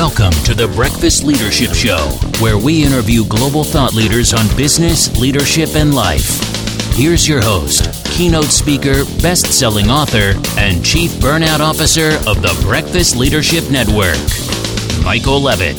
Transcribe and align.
Welcome 0.00 0.32
to 0.44 0.54
the 0.54 0.66
Breakfast 0.68 1.24
Leadership 1.24 1.74
Show, 1.74 1.98
where 2.40 2.56
we 2.56 2.82
interview 2.82 3.22
global 3.26 3.62
thought 3.62 3.92
leaders 3.92 4.32
on 4.32 4.46
business, 4.56 5.14
leadership, 5.20 5.74
and 5.74 5.94
life. 5.94 6.40
Here's 6.94 7.28
your 7.28 7.42
host, 7.42 8.02
keynote 8.06 8.46
speaker, 8.46 9.04
best 9.20 9.52
selling 9.52 9.90
author, 9.90 10.40
and 10.58 10.82
chief 10.82 11.10
burnout 11.20 11.60
officer 11.60 12.12
of 12.26 12.40
the 12.40 12.58
Breakfast 12.62 13.14
Leadership 13.14 13.70
Network, 13.70 14.16
Michael 15.04 15.38
Levitt. 15.38 15.76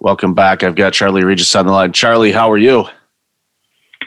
Welcome 0.00 0.34
back. 0.34 0.64
I've 0.64 0.74
got 0.74 0.94
Charlie 0.94 1.22
Regis 1.22 1.54
on 1.54 1.66
the 1.66 1.72
line. 1.72 1.92
Charlie, 1.92 2.32
how 2.32 2.50
are 2.50 2.58
you? 2.58 2.86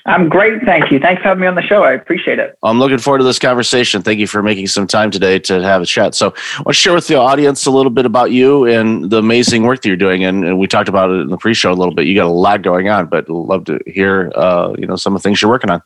I'm 0.05 0.30
great, 0.30 0.63
thank 0.63 0.91
you. 0.91 0.99
Thanks 0.99 1.21
for 1.21 1.30
having 1.30 1.41
me 1.41 1.48
on 1.48 1.55
the 1.55 1.62
show. 1.62 1.84
I 1.84 1.94
appreciate 1.94 2.39
it. 2.39 2.58
I'm 2.63 2.80
looking 2.80 2.98
forward 2.98 3.20
to 3.20 3.23
this 3.23 3.39
conversation. 3.39 4.02
Thank 4.02 4.20
you 4.20 4.27
for 4.27 4.41
making 4.41 4.67
some 4.67 4.88
time 4.88 5.12
today 5.12 5.39
to 5.39 5.62
have 5.62 5.81
a 5.81 5.85
chat. 5.85 6.16
So, 6.16 6.27
I 6.27 6.62
want 6.62 6.67
to 6.67 6.73
share 6.73 6.94
with 6.94 7.08
the 7.08 7.16
audience 7.16 7.66
a 7.66 7.72
little 7.72 7.89
bit 7.89 8.05
about 8.05 8.31
you 8.31 8.66
and 8.66 9.09
the 9.09 9.17
amazing 9.17 9.63
work 9.63 9.81
that 9.81 9.88
you're 9.88 9.98
doing. 9.98 10.23
And, 10.23 10.45
and 10.45 10.59
we 10.59 10.67
talked 10.67 10.89
about 10.89 11.09
it 11.09 11.22
in 11.22 11.27
the 11.27 11.38
pre-show 11.38 11.72
a 11.72 11.73
little 11.73 11.94
bit. 11.94 12.08
You 12.08 12.16
got 12.16 12.27
a 12.27 12.30
lot 12.30 12.62
going 12.62 12.89
on, 12.89 13.08
but 13.08 13.30
love 13.30 13.66
to 13.66 13.80
hear, 13.85 14.31
uh, 14.35 14.73
you 14.77 14.88
know, 14.88 14.95
some 14.95 15.16
of 15.16 15.22
the 15.22 15.27
things 15.27 15.41
you're 15.41 15.52
working 15.52 15.70
on. 15.70 15.81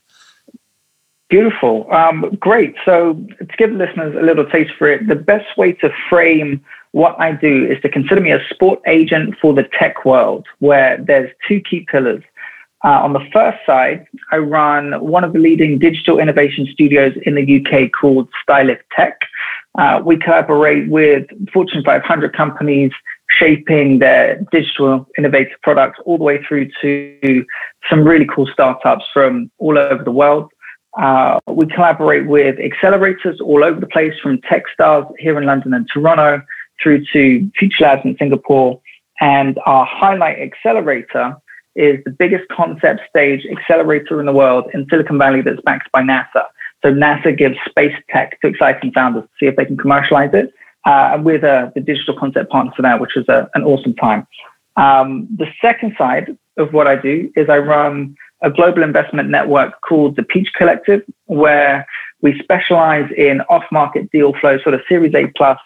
Beautiful. 1.29 1.91
Um, 1.91 2.37
great. 2.39 2.75
So, 2.85 3.13
to 3.39 3.57
give 3.57 3.71
listeners 3.71 4.15
a 4.15 4.21
little 4.21 4.45
taste 4.45 4.73
for 4.77 4.87
it, 4.87 5.07
the 5.07 5.15
best 5.15 5.57
way 5.57 5.73
to 5.73 5.91
frame 6.09 6.63
what 6.91 7.19
I 7.19 7.31
do 7.31 7.65
is 7.65 7.81
to 7.81 7.89
consider 7.89 8.21
me 8.21 8.31
a 8.31 8.39
sport 8.49 8.79
agent 8.85 9.35
for 9.41 9.51
the 9.51 9.63
tech 9.63 10.05
world, 10.05 10.45
where 10.59 10.97
there's 11.03 11.31
two 11.47 11.59
key 11.59 11.87
pillars. 11.91 12.23
Uh, 12.85 12.99
on 13.01 13.13
the 13.13 13.25
first 13.31 13.57
side, 13.65 14.05
I 14.31 14.37
run 14.37 14.99
one 14.99 15.23
of 15.23 15.31
the 15.31 15.39
leading 15.39 15.79
digital 15.79 16.19
innovation 16.19 16.67
studios 16.71 17.13
in 17.25 17.35
the 17.35 17.65
UK 17.65 17.91
called 17.91 18.27
Styliff 18.41 18.79
Tech. 18.93 19.17
Uh, 19.77 20.01
we 20.03 20.17
collaborate 20.17 20.89
with 20.89 21.25
Fortune 21.51 21.81
500 21.83 22.35
companies 22.35 22.91
shaping 23.39 23.99
their 23.99 24.45
digital 24.51 25.07
innovative 25.17 25.57
products 25.63 25.99
all 26.05 26.17
the 26.17 26.23
way 26.23 26.43
through 26.43 26.69
to 26.81 27.45
some 27.89 28.03
really 28.03 28.27
cool 28.27 28.47
startups 28.51 29.05
from 29.13 29.49
all 29.59 29.77
over 29.77 30.03
the 30.03 30.11
world. 30.11 30.51
Uh, 30.99 31.39
we 31.47 31.65
collaborate 31.67 32.27
with 32.27 32.57
accelerators 32.57 33.39
all 33.41 33.63
over 33.63 33.79
the 33.79 33.87
place 33.87 34.13
from 34.21 34.39
Techstars 34.39 35.11
here 35.17 35.37
in 35.39 35.45
London 35.45 35.73
and 35.73 35.87
Toronto 35.91 36.41
through 36.81 37.03
to 37.13 37.49
Future 37.57 37.85
Labs 37.85 38.01
in 38.03 38.15
Singapore. 38.17 38.79
And 39.21 39.57
our 39.65 39.85
highlight 39.85 40.39
accelerator 40.39 41.37
is 41.75 42.03
the 42.05 42.11
biggest 42.11 42.47
concept 42.49 43.01
stage 43.09 43.45
accelerator 43.45 44.19
in 44.19 44.25
the 44.25 44.33
world 44.33 44.69
in 44.73 44.85
Silicon 44.89 45.17
Valley 45.17 45.41
that's 45.41 45.61
backed 45.61 45.91
by 45.91 46.01
NASA. 46.01 46.45
So 46.83 46.93
NASA 46.93 47.35
gives 47.35 47.55
space 47.67 47.95
tech 48.09 48.39
to 48.41 48.47
exciting 48.47 48.91
founders 48.91 49.23
to 49.23 49.29
see 49.39 49.45
if 49.47 49.55
they 49.55 49.65
can 49.65 49.77
commercialize 49.77 50.31
it. 50.33 50.53
Uh, 50.85 51.11
and 51.13 51.23
we're 51.25 51.39
the, 51.39 51.71
digital 51.81 52.17
concept 52.17 52.51
partner 52.51 52.71
for 52.75 52.81
that, 52.81 52.99
which 52.99 53.15
is 53.15 53.27
a, 53.29 53.49
an 53.55 53.63
awesome 53.63 53.95
time. 53.95 54.27
Um, 54.75 55.27
the 55.37 55.47
second 55.61 55.95
side 55.97 56.37
of 56.57 56.73
what 56.73 56.87
I 56.87 56.95
do 56.95 57.31
is 57.35 57.49
I 57.49 57.59
run 57.59 58.15
a 58.41 58.51
global 58.51 58.83
investment 58.83 59.29
network 59.29 59.79
called 59.81 60.17
the 60.17 60.23
Peach 60.23 60.49
Collective, 60.57 61.01
where 61.25 61.87
we 62.21 62.37
specialize 62.43 63.09
in 63.17 63.41
off-market 63.49 64.11
deal 64.11 64.33
flow, 64.39 64.57
sort 64.59 64.75
of 64.75 64.81
Series 64.89 65.15
A 65.15 65.27
plus. 65.37 65.59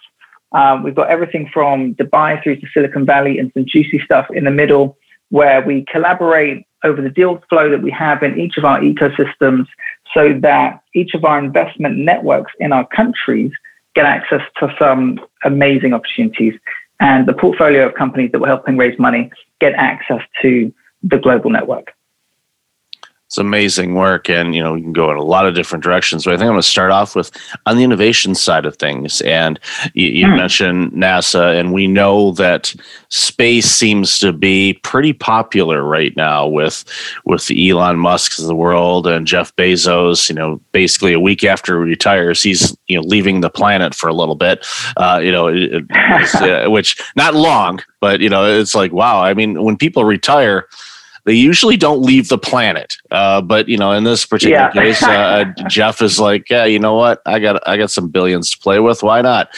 Um, 0.52 0.84
we've 0.84 0.96
got 0.96 1.10
everything 1.10 1.50
from 1.52 1.96
Dubai 1.96 2.42
through 2.44 2.58
to 2.58 2.68
Silicon 2.74 3.06
Valley 3.06 3.40
and 3.40 3.52
some 3.54 3.66
juicy 3.66 4.00
stuff 4.06 4.28
in 4.32 4.44
the 4.44 4.52
middle 4.52 4.98
where 5.30 5.62
we 5.62 5.86
collaborate 5.92 6.66
over 6.84 7.02
the 7.02 7.10
deal 7.10 7.42
flow 7.50 7.70
that 7.70 7.82
we 7.82 7.92
have 7.92 8.24
in 8.24 8.40
each 8.40 8.58
of 8.58 8.66
our 8.66 8.80
ecosystems 8.80 9.66
so 10.14 10.34
that 10.42 10.82
each 10.94 11.14
of 11.14 11.26
our 11.26 11.40
investment 11.40 11.98
networks 11.98 12.52
in 12.60 12.72
our 12.72 12.88
countries 12.88 13.52
get 13.96 14.06
access 14.06 14.42
to 14.60 14.74
some 14.80 15.20
amazing 15.44 15.94
opportunities. 15.94 16.54
And 17.00 17.28
the 17.28 17.34
portfolio 17.34 17.88
of 17.88 17.96
companies 17.96 18.32
that 18.32 18.40
we're 18.40 18.48
helping 18.48 18.78
raise 18.78 18.98
money 19.00 19.32
get 19.60 19.74
access 19.74 20.22
to 20.42 20.74
the 21.04 21.18
global 21.18 21.50
network 21.50 21.94
it's 23.28 23.38
amazing 23.38 23.94
work 23.94 24.30
and 24.30 24.56
you 24.56 24.64
know 24.64 24.74
you 24.74 24.82
can 24.82 24.94
go 24.94 25.12
in 25.12 25.18
a 25.18 25.24
lot 25.24 25.46
of 25.46 25.54
different 25.54 25.84
directions 25.84 26.24
but 26.24 26.34
i 26.34 26.38
think 26.38 26.44
i'm 26.44 26.54
going 26.54 26.62
to 26.62 26.68
start 26.68 26.92
off 26.92 27.14
with 27.14 27.30
on 27.66 27.76
the 27.76 27.84
innovation 27.84 28.34
side 28.34 28.66
of 28.66 28.78
things 28.78 29.20
and 29.22 29.60
you, 29.94 30.08
you 30.08 30.28
hmm. 30.28 30.38
mentioned 30.38 30.92
nasa 30.94 31.60
and 31.60 31.74
we 31.74 31.88
know 31.88 32.32
that 32.32 32.74
space 33.10 33.66
seems 33.66 34.18
to 34.18 34.32
be 34.32 34.80
pretty 34.82 35.12
popular 35.12 35.84
right 35.84 36.16
now 36.16 36.48
with 36.48 36.86
with 37.26 37.52
elon 37.52 38.00
musks 38.00 38.40
of 38.40 38.46
the 38.48 38.56
world 38.56 39.06
and 39.06 39.28
jeff 39.28 39.54
bezos 39.58 40.30
you 40.30 40.36
know 40.36 40.62
basically 40.72 41.12
a 41.12 41.20
week 41.20 41.44
after 41.44 41.84
he 41.84 41.90
retires 41.90 42.42
he's 42.42 42.78
you 42.88 42.96
know 42.96 43.04
leaving 43.04 43.42
the 43.42 43.50
planet 43.50 43.94
for 43.94 44.08
a 44.08 44.14
little 44.14 44.36
bit 44.36 44.66
uh, 44.96 45.20
you 45.22 45.34
know 45.34 45.48
it, 45.48 45.84
uh, 46.36 46.70
which 46.70 46.98
not 47.18 47.36
long 47.36 47.82
but 48.00 48.22
you 48.22 48.30
know 48.30 48.46
it's 48.46 48.74
like 48.74 48.94
wow 48.94 49.22
i 49.22 49.34
mean 49.34 49.62
when 49.62 49.76
people 49.76 50.06
retire 50.06 50.66
they 51.28 51.34
usually 51.34 51.76
don't 51.76 52.02
leave 52.02 52.30
the 52.30 52.38
planet. 52.38 52.96
Uh, 53.12 53.42
but 53.42 53.68
you 53.68 53.78
know, 53.78 53.92
in 53.92 54.06
this 54.06 54.26
particular 54.26 54.56
yeah. 54.56 54.72
case, 54.72 55.04
uh, 55.04 55.44
Jeff 55.68 56.02
is 56.02 56.22
like, 56.22 56.50
yeah, 56.50 56.64
you 56.64 56.80
know 56.80 56.96
what? 56.96 57.22
I 57.26 57.40
got 57.40 57.68
I 57.68 57.76
got 57.76 57.92
some 57.92 58.08
billions 58.08 58.52
to 58.52 58.58
play 58.58 58.80
with. 58.80 59.04
Why 59.04 59.22
not? 59.22 59.50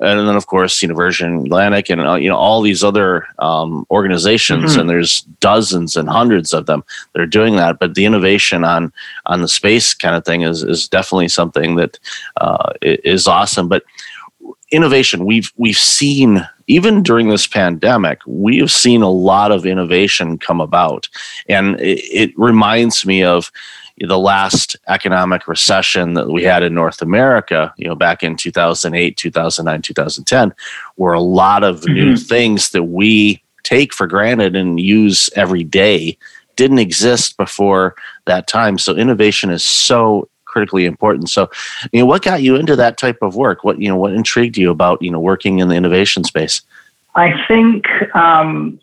And 0.00 0.18
then, 0.26 0.34
of 0.34 0.48
course, 0.48 0.82
you 0.82 0.88
know, 0.88 0.96
Virgin 0.96 1.46
Atlantic 1.46 1.90
and 1.90 2.00
uh, 2.00 2.14
you 2.16 2.28
know 2.28 2.36
all 2.36 2.60
these 2.60 2.82
other 2.82 3.24
um, 3.38 3.86
organizations, 3.88 4.72
mm-hmm. 4.72 4.80
and 4.80 4.90
there's 4.90 5.20
dozens 5.38 5.94
and 5.94 6.08
hundreds 6.08 6.52
of 6.52 6.66
them 6.66 6.82
that 7.12 7.22
are 7.22 7.26
doing 7.26 7.54
that. 7.54 7.78
But 7.78 7.94
the 7.94 8.04
innovation 8.04 8.64
on 8.64 8.92
on 9.26 9.42
the 9.42 9.48
space 9.48 9.94
kind 9.94 10.16
of 10.16 10.24
thing 10.24 10.42
is 10.42 10.64
is 10.64 10.88
definitely 10.88 11.28
something 11.28 11.76
that 11.76 12.00
uh, 12.40 12.72
is 12.82 13.28
awesome. 13.28 13.68
But 13.68 13.84
innovation 14.72 15.24
we've 15.24 15.52
we've 15.56 15.78
seen 15.78 16.44
even 16.66 17.02
during 17.02 17.28
this 17.28 17.46
pandemic 17.46 18.20
we 18.26 18.58
have 18.58 18.70
seen 18.70 19.02
a 19.02 19.10
lot 19.10 19.52
of 19.52 19.66
innovation 19.66 20.38
come 20.38 20.60
about 20.60 21.08
and 21.48 21.80
it, 21.80 22.00
it, 22.12 22.38
reminds 22.38 23.04
me 23.06 23.22
of 23.22 23.50
the 23.98 24.18
last 24.18 24.74
economic 24.88 25.46
recession 25.46 26.14
that 26.14 26.30
we 26.30 26.42
had 26.42 26.62
in 26.62 26.74
North 26.74 27.02
America 27.02 27.72
you 27.76 27.86
know 27.86 27.94
back 27.94 28.22
in 28.22 28.36
2008 28.36 29.16
2009 29.16 29.82
2010 29.82 30.54
where 30.96 31.12
a 31.12 31.20
lot 31.20 31.64
of 31.64 31.80
mm-hmm. 31.80 31.94
new 31.94 32.16
things 32.16 32.70
that 32.70 32.84
we 32.84 33.42
take 33.62 33.92
for 33.92 34.06
granted 34.06 34.56
and 34.56 34.80
use 34.80 35.30
every 35.36 35.64
day 35.64 36.16
didn't 36.56 36.78
exist 36.78 37.36
before 37.36 37.94
that 38.26 38.46
time 38.46 38.78
so 38.78 38.94
innovation 38.94 39.50
is 39.50 39.64
so 39.64 40.28
critically 40.52 40.84
important. 40.84 41.30
So, 41.30 41.50
you 41.92 42.00
know, 42.00 42.06
what 42.06 42.22
got 42.22 42.42
you 42.42 42.56
into 42.56 42.76
that 42.76 42.98
type 42.98 43.18
of 43.22 43.34
work? 43.34 43.64
What 43.64 43.80
you 43.80 43.88
know, 43.88 43.96
what 43.96 44.12
intrigued 44.12 44.56
you 44.56 44.70
about 44.70 45.02
you 45.02 45.10
know 45.10 45.20
working 45.20 45.58
in 45.58 45.68
the 45.68 45.74
innovation 45.74 46.22
space? 46.24 46.62
I 47.14 47.32
think 47.48 47.86
um, 48.14 48.78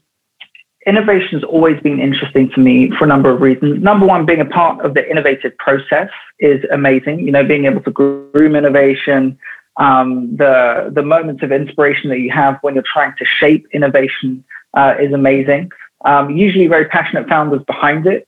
innovation 0.86 1.40
has 1.40 1.44
always 1.44 1.82
been 1.82 2.00
interesting 2.00 2.50
to 2.52 2.60
me 2.60 2.92
for 2.92 3.06
a 3.06 3.08
number 3.08 3.30
of 3.30 3.42
reasons. 3.42 3.82
Number 3.82 4.06
one, 4.06 4.26
being 4.26 4.42
a 4.42 4.46
part 4.46 4.84
of 4.84 4.94
the 4.94 5.10
innovative 5.10 5.58
process 5.58 6.10
is 6.40 6.64
amazing. 6.72 7.20
You 7.20 7.32
know, 7.32 7.44
being 7.44 7.66
able 7.66 7.82
to 7.82 7.92
groom 7.92 8.56
innovation, 8.56 9.38
um, 9.78 10.36
the 10.36 10.92
the 10.94 11.04
moments 11.04 11.44
of 11.44 11.52
inspiration 11.52 12.10
that 12.10 12.20
you 12.20 12.32
have 12.32 12.58
when 12.62 12.74
you're 12.76 12.92
trying 12.92 13.14
to 13.18 13.26
shape 13.26 13.66
innovation 13.72 14.44
uh, 14.74 14.96
is 15.00 15.14
amazing. 15.14 15.72
Um, 16.06 16.30
usually, 16.30 16.68
very 16.68 16.86
passionate 16.86 17.28
founders 17.28 17.64
behind 17.64 18.08
it. 18.08 18.28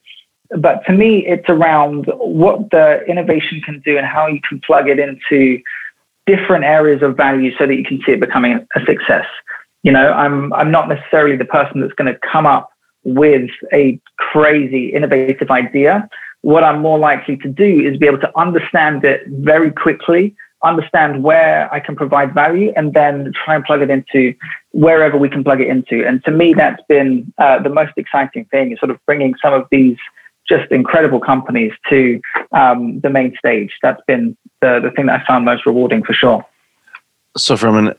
But 0.57 0.85
to 0.85 0.93
me, 0.93 1.25
it's 1.25 1.47
around 1.49 2.11
what 2.17 2.69
the 2.71 3.03
innovation 3.07 3.61
can 3.61 3.79
do 3.85 3.97
and 3.97 4.05
how 4.05 4.27
you 4.27 4.41
can 4.47 4.59
plug 4.61 4.89
it 4.89 4.99
into 4.99 5.61
different 6.25 6.65
areas 6.65 7.01
of 7.01 7.15
value 7.15 7.51
so 7.57 7.65
that 7.65 7.75
you 7.75 7.83
can 7.83 8.01
see 8.05 8.13
it 8.13 8.19
becoming 8.19 8.65
a 8.75 8.85
success. 8.85 9.25
You 9.83 9.91
know, 9.91 10.11
I'm 10.11 10.53
I'm 10.53 10.69
not 10.69 10.89
necessarily 10.89 11.37
the 11.37 11.45
person 11.45 11.81
that's 11.81 11.93
going 11.93 12.13
to 12.13 12.19
come 12.31 12.45
up 12.45 12.69
with 13.03 13.49
a 13.73 13.99
crazy 14.17 14.93
innovative 14.93 15.49
idea. 15.49 16.07
What 16.41 16.63
I'm 16.63 16.81
more 16.81 16.99
likely 16.99 17.37
to 17.37 17.47
do 17.47 17.79
is 17.81 17.97
be 17.97 18.07
able 18.07 18.19
to 18.19 18.37
understand 18.37 19.03
it 19.05 19.23
very 19.27 19.71
quickly, 19.71 20.35
understand 20.63 21.23
where 21.23 21.73
I 21.73 21.79
can 21.79 21.95
provide 21.95 22.33
value, 22.33 22.73
and 22.75 22.93
then 22.93 23.31
try 23.43 23.55
and 23.55 23.63
plug 23.63 23.81
it 23.81 23.89
into 23.89 24.35
wherever 24.71 25.17
we 25.17 25.29
can 25.29 25.43
plug 25.43 25.61
it 25.61 25.67
into. 25.67 26.05
And 26.05 26.23
to 26.25 26.31
me, 26.31 26.53
that's 26.53 26.81
been 26.87 27.33
uh, 27.37 27.59
the 27.59 27.69
most 27.69 27.93
exciting 27.97 28.45
thing 28.45 28.71
is 28.71 28.79
sort 28.79 28.91
of 28.91 28.99
bringing 29.05 29.33
some 29.41 29.53
of 29.53 29.65
these 29.71 29.97
just 30.47 30.71
incredible 30.71 31.19
companies 31.19 31.71
to 31.89 32.19
um, 32.51 32.99
the 33.01 33.09
main 33.09 33.35
stage. 33.37 33.71
That's 33.81 34.01
been 34.07 34.37
the, 34.61 34.79
the 34.81 34.91
thing 34.91 35.07
that 35.07 35.21
I 35.21 35.25
found 35.25 35.45
most 35.45 35.65
rewarding 35.65 36.03
for 36.03 36.13
sure. 36.13 36.45
So, 37.37 37.55
from 37.55 37.77
an, 37.77 37.93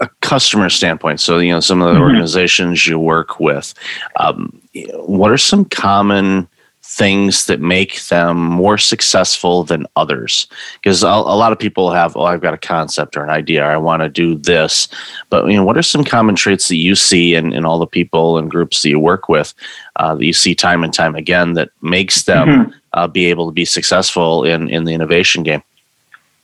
a 0.00 0.08
customer 0.20 0.68
standpoint, 0.68 1.20
so 1.20 1.38
you 1.38 1.52
know 1.52 1.60
some 1.60 1.80
of 1.80 1.88
the 1.88 1.94
mm-hmm. 1.94 2.02
organizations 2.02 2.86
you 2.86 2.98
work 2.98 3.40
with, 3.40 3.72
um, 4.20 4.60
what 4.94 5.30
are 5.30 5.38
some 5.38 5.64
common 5.64 6.48
things 6.88 7.46
that 7.46 7.60
make 7.60 8.00
them 8.04 8.38
more 8.38 8.78
successful 8.78 9.64
than 9.64 9.86
others. 9.96 10.46
Because 10.74 11.02
a, 11.02 11.08
a, 11.08 11.36
lot 11.36 11.50
of 11.50 11.58
people 11.58 11.90
have 11.90 12.16
oh 12.16 12.22
i've 12.22 12.40
got 12.40 12.54
a 12.54 12.58
concept 12.58 13.16
or 13.16 13.24
an 13.24 13.28
idea 13.28 13.64
or 13.64 13.70
i 13.70 13.76
want 13.76 14.02
to 14.02 14.08
do 14.08 14.36
this. 14.36 14.88
But 15.28 15.46
you 15.48 15.56
know 15.56 15.64
what 15.64 15.76
are 15.76 15.82
some 15.82 16.04
common 16.04 16.36
traits 16.36 16.68
that 16.68 16.76
you 16.76 16.94
see 16.94 17.34
in, 17.34 17.52
in 17.52 17.64
all 17.64 17.80
the 17.80 17.88
people 17.88 18.38
and 18.38 18.50
groups 18.50 18.82
that 18.82 18.88
you 18.88 19.00
work 19.00 19.28
with 19.28 19.52
uh, 19.96 20.14
that 20.14 20.24
you 20.24 20.32
see 20.32 20.54
time 20.54 20.84
and 20.84 20.94
time 20.94 21.16
again 21.16 21.54
that 21.54 21.70
makes 21.82 22.22
them 22.22 22.48
mm-hmm. 22.48 22.70
uh, 22.92 23.08
be 23.08 23.26
able 23.26 23.46
to 23.46 23.52
be 23.52 23.64
successful 23.64 24.44
in 24.44 24.68
in 24.68 24.84
the 24.84 24.94
innovation 24.94 25.42
game? 25.42 25.62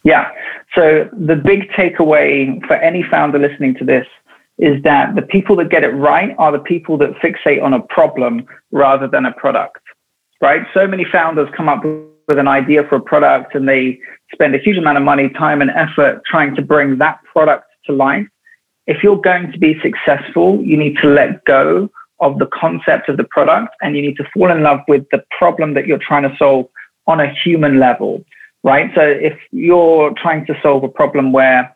Yeah. 0.02 0.32
So 0.74 1.08
the 1.12 1.36
big 1.36 1.70
takeaway 1.70 2.64
for 2.66 2.74
any 2.74 3.04
founder 3.04 3.38
listening 3.38 3.76
to 3.76 3.84
this 3.84 4.06
is 4.58 4.82
that 4.82 5.14
the 5.14 5.22
people 5.22 5.56
that 5.56 5.68
get 5.68 5.84
it 5.84 5.90
right 5.90 6.34
are 6.38 6.52
the 6.52 6.58
people 6.58 6.98
that 6.98 7.14
fixate 7.16 7.62
on 7.62 7.72
a 7.72 7.80
problem 7.80 8.44
rather 8.70 9.06
than 9.06 9.24
a 9.24 9.32
product 9.32 9.78
right? 10.42 10.66
So 10.74 10.86
many 10.86 11.06
founders 11.10 11.48
come 11.56 11.68
up 11.68 11.82
with 11.84 12.38
an 12.38 12.48
idea 12.48 12.82
for 12.88 12.96
a 12.96 13.00
product 13.00 13.54
and 13.54 13.66
they 13.66 13.98
spend 14.32 14.54
a 14.54 14.58
huge 14.58 14.76
amount 14.76 14.98
of 14.98 15.04
money, 15.04 15.30
time, 15.30 15.62
and 15.62 15.70
effort 15.70 16.22
trying 16.26 16.54
to 16.56 16.62
bring 16.62 16.98
that 16.98 17.20
product 17.24 17.64
to 17.86 17.92
life. 17.92 18.26
If 18.86 19.02
you're 19.02 19.20
going 19.20 19.52
to 19.52 19.58
be 19.58 19.80
successful, 19.80 20.60
you 20.60 20.76
need 20.76 20.98
to 20.98 21.06
let 21.06 21.44
go 21.44 21.88
of 22.20 22.38
the 22.38 22.46
concept 22.46 23.08
of 23.08 23.16
the 23.16 23.24
product 23.24 23.74
and 23.80 23.96
you 23.96 24.02
need 24.02 24.16
to 24.16 24.24
fall 24.34 24.50
in 24.50 24.62
love 24.62 24.80
with 24.88 25.06
the 25.10 25.24
problem 25.36 25.74
that 25.74 25.86
you're 25.86 25.98
trying 25.98 26.24
to 26.24 26.36
solve 26.36 26.66
on 27.06 27.20
a 27.20 27.32
human 27.32 27.78
level, 27.78 28.24
right? 28.64 28.90
So 28.94 29.00
if 29.00 29.38
you're 29.52 30.12
trying 30.14 30.46
to 30.46 30.58
solve 30.62 30.82
a 30.84 30.88
problem 30.88 31.32
where 31.32 31.74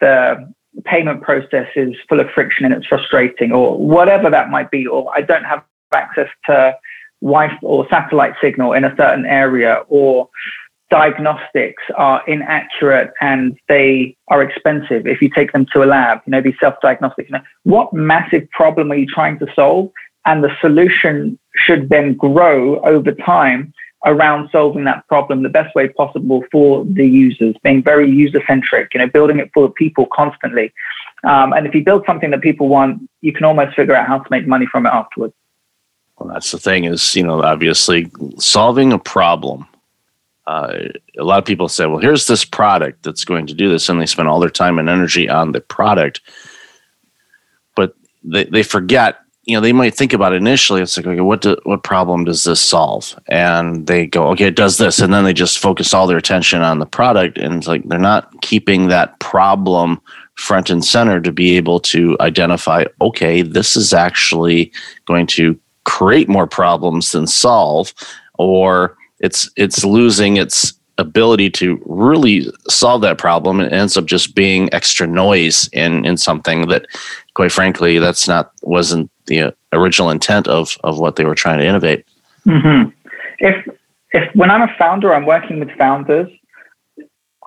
the 0.00 0.52
payment 0.84 1.22
process 1.22 1.68
is 1.76 1.94
full 2.08 2.20
of 2.20 2.30
friction 2.30 2.66
and 2.66 2.74
it's 2.74 2.86
frustrating 2.86 3.52
or 3.52 3.78
whatever 3.78 4.28
that 4.30 4.50
might 4.50 4.70
be, 4.70 4.86
or 4.86 5.10
I 5.14 5.22
don't 5.22 5.44
have 5.44 5.62
access 5.94 6.28
to 6.46 6.76
Wi-Fi 7.20 7.58
or 7.62 7.86
satellite 7.88 8.34
signal 8.40 8.72
in 8.72 8.84
a 8.84 8.94
certain 8.96 9.26
area 9.26 9.82
or 9.88 10.28
diagnostics 10.90 11.82
are 11.96 12.22
inaccurate 12.28 13.12
and 13.20 13.58
they 13.68 14.16
are 14.28 14.42
expensive 14.42 15.06
if 15.06 15.20
you 15.20 15.28
take 15.28 15.52
them 15.52 15.66
to 15.72 15.82
a 15.82 15.86
lab, 15.86 16.20
you 16.26 16.30
know, 16.30 16.40
these 16.40 16.54
self-diagnostics. 16.60 17.28
You 17.28 17.38
know, 17.38 17.44
what 17.64 17.92
massive 17.92 18.48
problem 18.50 18.92
are 18.92 18.96
you 18.96 19.06
trying 19.06 19.38
to 19.40 19.46
solve? 19.54 19.90
And 20.24 20.42
the 20.42 20.50
solution 20.60 21.38
should 21.54 21.88
then 21.88 22.14
grow 22.14 22.80
over 22.80 23.12
time 23.12 23.72
around 24.04 24.48
solving 24.52 24.84
that 24.84 25.06
problem 25.08 25.42
the 25.42 25.48
best 25.48 25.74
way 25.74 25.88
possible 25.88 26.44
for 26.52 26.84
the 26.84 27.06
users, 27.06 27.56
being 27.64 27.82
very 27.82 28.08
user-centric, 28.08 28.94
you 28.94 29.00
know, 29.00 29.08
building 29.08 29.40
it 29.40 29.50
for 29.52 29.66
the 29.66 29.72
people 29.72 30.06
constantly. 30.12 30.72
Um, 31.24 31.52
and 31.52 31.66
if 31.66 31.74
you 31.74 31.82
build 31.82 32.04
something 32.06 32.30
that 32.30 32.40
people 32.40 32.68
want, 32.68 33.08
you 33.20 33.32
can 33.32 33.44
almost 33.44 33.74
figure 33.74 33.96
out 33.96 34.06
how 34.06 34.18
to 34.18 34.30
make 34.30 34.46
money 34.46 34.66
from 34.66 34.86
it 34.86 34.90
afterwards. 34.90 35.34
Well, 36.18 36.32
that's 36.32 36.50
the 36.50 36.58
thing 36.58 36.84
is, 36.84 37.14
you 37.14 37.22
know, 37.22 37.42
obviously 37.42 38.10
solving 38.38 38.92
a 38.92 38.98
problem. 38.98 39.66
Uh, 40.46 40.78
a 41.18 41.24
lot 41.24 41.38
of 41.38 41.44
people 41.44 41.68
say, 41.68 41.86
well, 41.86 41.98
here's 41.98 42.26
this 42.26 42.44
product 42.44 43.02
that's 43.02 43.24
going 43.24 43.46
to 43.48 43.54
do 43.54 43.68
this, 43.68 43.88
and 43.88 44.00
they 44.00 44.06
spend 44.06 44.28
all 44.28 44.40
their 44.40 44.48
time 44.48 44.78
and 44.78 44.88
energy 44.88 45.28
on 45.28 45.52
the 45.52 45.60
product. 45.60 46.20
But 47.74 47.94
they, 48.22 48.44
they 48.44 48.62
forget, 48.62 49.18
you 49.44 49.56
know, 49.56 49.60
they 49.60 49.72
might 49.72 49.94
think 49.94 50.12
about 50.12 50.32
it 50.32 50.36
initially. 50.36 50.80
It's 50.80 50.96
like, 50.96 51.06
okay, 51.06 51.20
what, 51.20 51.42
do, 51.42 51.56
what 51.64 51.82
problem 51.82 52.24
does 52.24 52.44
this 52.44 52.60
solve? 52.60 53.18
And 53.26 53.86
they 53.86 54.06
go, 54.06 54.28
okay, 54.28 54.46
it 54.46 54.56
does 54.56 54.78
this. 54.78 55.00
And 55.00 55.12
then 55.12 55.24
they 55.24 55.34
just 55.34 55.58
focus 55.58 55.92
all 55.92 56.06
their 56.06 56.16
attention 56.16 56.62
on 56.62 56.78
the 56.78 56.86
product. 56.86 57.38
And 57.38 57.54
it's 57.54 57.66
like 57.66 57.84
they're 57.84 57.98
not 57.98 58.40
keeping 58.40 58.88
that 58.88 59.18
problem 59.18 60.00
front 60.34 60.70
and 60.70 60.84
center 60.84 61.20
to 61.20 61.32
be 61.32 61.56
able 61.56 61.80
to 61.80 62.16
identify, 62.20 62.84
okay, 63.00 63.42
this 63.42 63.76
is 63.76 63.92
actually 63.92 64.72
going 65.06 65.26
to 65.26 65.58
create 65.86 66.28
more 66.28 66.46
problems 66.46 67.12
than 67.12 67.26
solve, 67.26 67.94
or 68.34 68.96
it's 69.20 69.48
it's 69.56 69.84
losing 69.84 70.36
its 70.36 70.74
ability 70.98 71.50
to 71.50 71.80
really 71.86 72.46
solve 72.68 73.00
that 73.02 73.18
problem. 73.18 73.60
And 73.60 73.72
ends 73.72 73.96
up 73.96 74.04
just 74.04 74.34
being 74.34 74.68
extra 74.74 75.06
noise 75.06 75.68
in 75.72 76.04
in 76.04 76.18
something 76.18 76.68
that 76.68 76.86
quite 77.34 77.52
frankly 77.52 77.98
that's 77.98 78.28
not 78.28 78.52
wasn't 78.62 79.10
the 79.26 79.54
original 79.72 80.10
intent 80.10 80.48
of 80.48 80.76
of 80.84 80.98
what 80.98 81.16
they 81.16 81.24
were 81.24 81.34
trying 81.34 81.58
to 81.58 81.66
innovate. 81.66 82.04
Mm-hmm. 82.46 82.90
if 83.40 83.56
if 84.12 84.32
when 84.36 84.52
i'm 84.52 84.62
a 84.62 84.72
founder 84.78 85.12
i'm 85.12 85.26
working 85.26 85.58
with 85.58 85.68
founders 85.72 86.30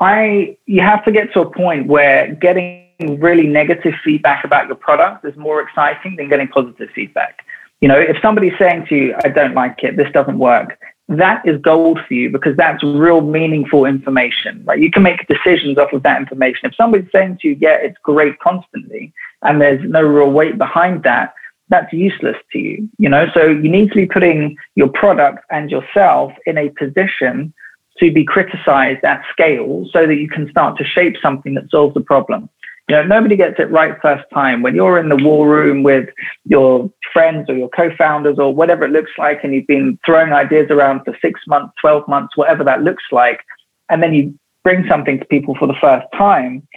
i 0.01 0.57
you 0.65 0.81
have 0.81 1.05
to 1.05 1.11
get 1.13 1.31
to 1.31 1.39
a 1.39 1.49
point 1.49 1.87
where 1.87 2.35
getting 2.35 2.83
really 2.99 3.47
negative 3.47 3.93
feedback 4.03 4.43
about 4.43 4.67
your 4.67 4.75
product 4.75 5.23
is 5.23 5.37
more 5.37 5.61
exciting 5.61 6.17
than 6.17 6.27
getting 6.27 6.49
positive 6.49 6.89
feedback 6.93 7.45
you 7.81 7.87
know, 7.87 7.99
if 7.99 8.17
somebody's 8.21 8.57
saying 8.59 8.87
to 8.87 8.95
you, 8.95 9.15
I 9.23 9.29
don't 9.29 9.53
like 9.53 9.83
it, 9.83 9.97
this 9.97 10.11
doesn't 10.11 10.37
work, 10.37 10.79
that 11.07 11.41
is 11.45 11.59
gold 11.61 11.99
for 12.07 12.13
you 12.13 12.29
because 12.29 12.55
that's 12.55 12.83
real 12.83 13.21
meaningful 13.21 13.85
information, 13.85 14.63
right? 14.65 14.79
You 14.79 14.91
can 14.91 15.01
make 15.01 15.27
decisions 15.27 15.77
off 15.77 15.91
of 15.91 16.03
that 16.03 16.21
information. 16.21 16.69
If 16.69 16.75
somebody's 16.75 17.09
saying 17.11 17.39
to 17.41 17.49
you, 17.49 17.57
yeah, 17.59 17.77
it's 17.81 17.97
great 18.03 18.37
constantly, 18.39 19.11
and 19.41 19.59
there's 19.59 19.81
no 19.89 20.01
real 20.01 20.31
weight 20.31 20.57
behind 20.57 21.03
that, 21.03 21.33
that's 21.69 21.91
useless 21.93 22.37
to 22.51 22.59
you, 22.59 22.89
you 22.97 23.09
know? 23.09 23.27
So 23.33 23.47
you 23.47 23.69
need 23.69 23.89
to 23.89 23.95
be 23.95 24.05
putting 24.05 24.57
your 24.75 24.89
product 24.89 25.45
and 25.49 25.71
yourself 25.71 26.33
in 26.45 26.57
a 26.57 26.69
position 26.69 27.53
to 27.99 28.11
be 28.11 28.23
criticized 28.23 29.03
at 29.03 29.23
scale 29.31 29.85
so 29.91 30.05
that 30.05 30.15
you 30.15 30.29
can 30.29 30.49
start 30.49 30.77
to 30.77 30.83
shape 30.83 31.15
something 31.21 31.53
that 31.55 31.69
solves 31.69 31.93
the 31.93 32.01
problem. 32.01 32.49
You 32.89 32.95
know, 32.95 33.03
nobody 33.03 33.35
gets 33.35 33.59
it 33.59 33.69
right 33.69 33.95
first 34.01 34.25
time. 34.33 34.63
When 34.63 34.73
you're 34.73 34.97
in 34.97 35.09
the 35.09 35.15
war 35.15 35.47
room 35.47 35.83
with 35.83 36.09
your 36.45 36.91
friends 37.13 37.47
or 37.47 37.55
your 37.55 37.69
co-founders 37.69 38.39
or 38.39 38.51
whatever 38.51 38.83
it 38.83 38.89
looks 38.89 39.11
like, 39.15 39.43
and 39.43 39.53
you've 39.53 39.67
been 39.67 39.99
throwing 40.03 40.33
ideas 40.33 40.71
around 40.71 41.03
for 41.05 41.15
six 41.21 41.39
months, 41.45 41.71
12 41.79 42.07
months, 42.07 42.35
whatever 42.35 42.63
that 42.63 42.81
looks 42.81 43.03
like, 43.11 43.41
and 43.89 44.01
then 44.01 44.15
you 44.15 44.33
bring 44.63 44.87
something 44.89 45.19
to 45.19 45.25
people 45.25 45.53
for 45.53 45.67
the 45.67 45.75
first 45.79 46.07
time, 46.17 46.67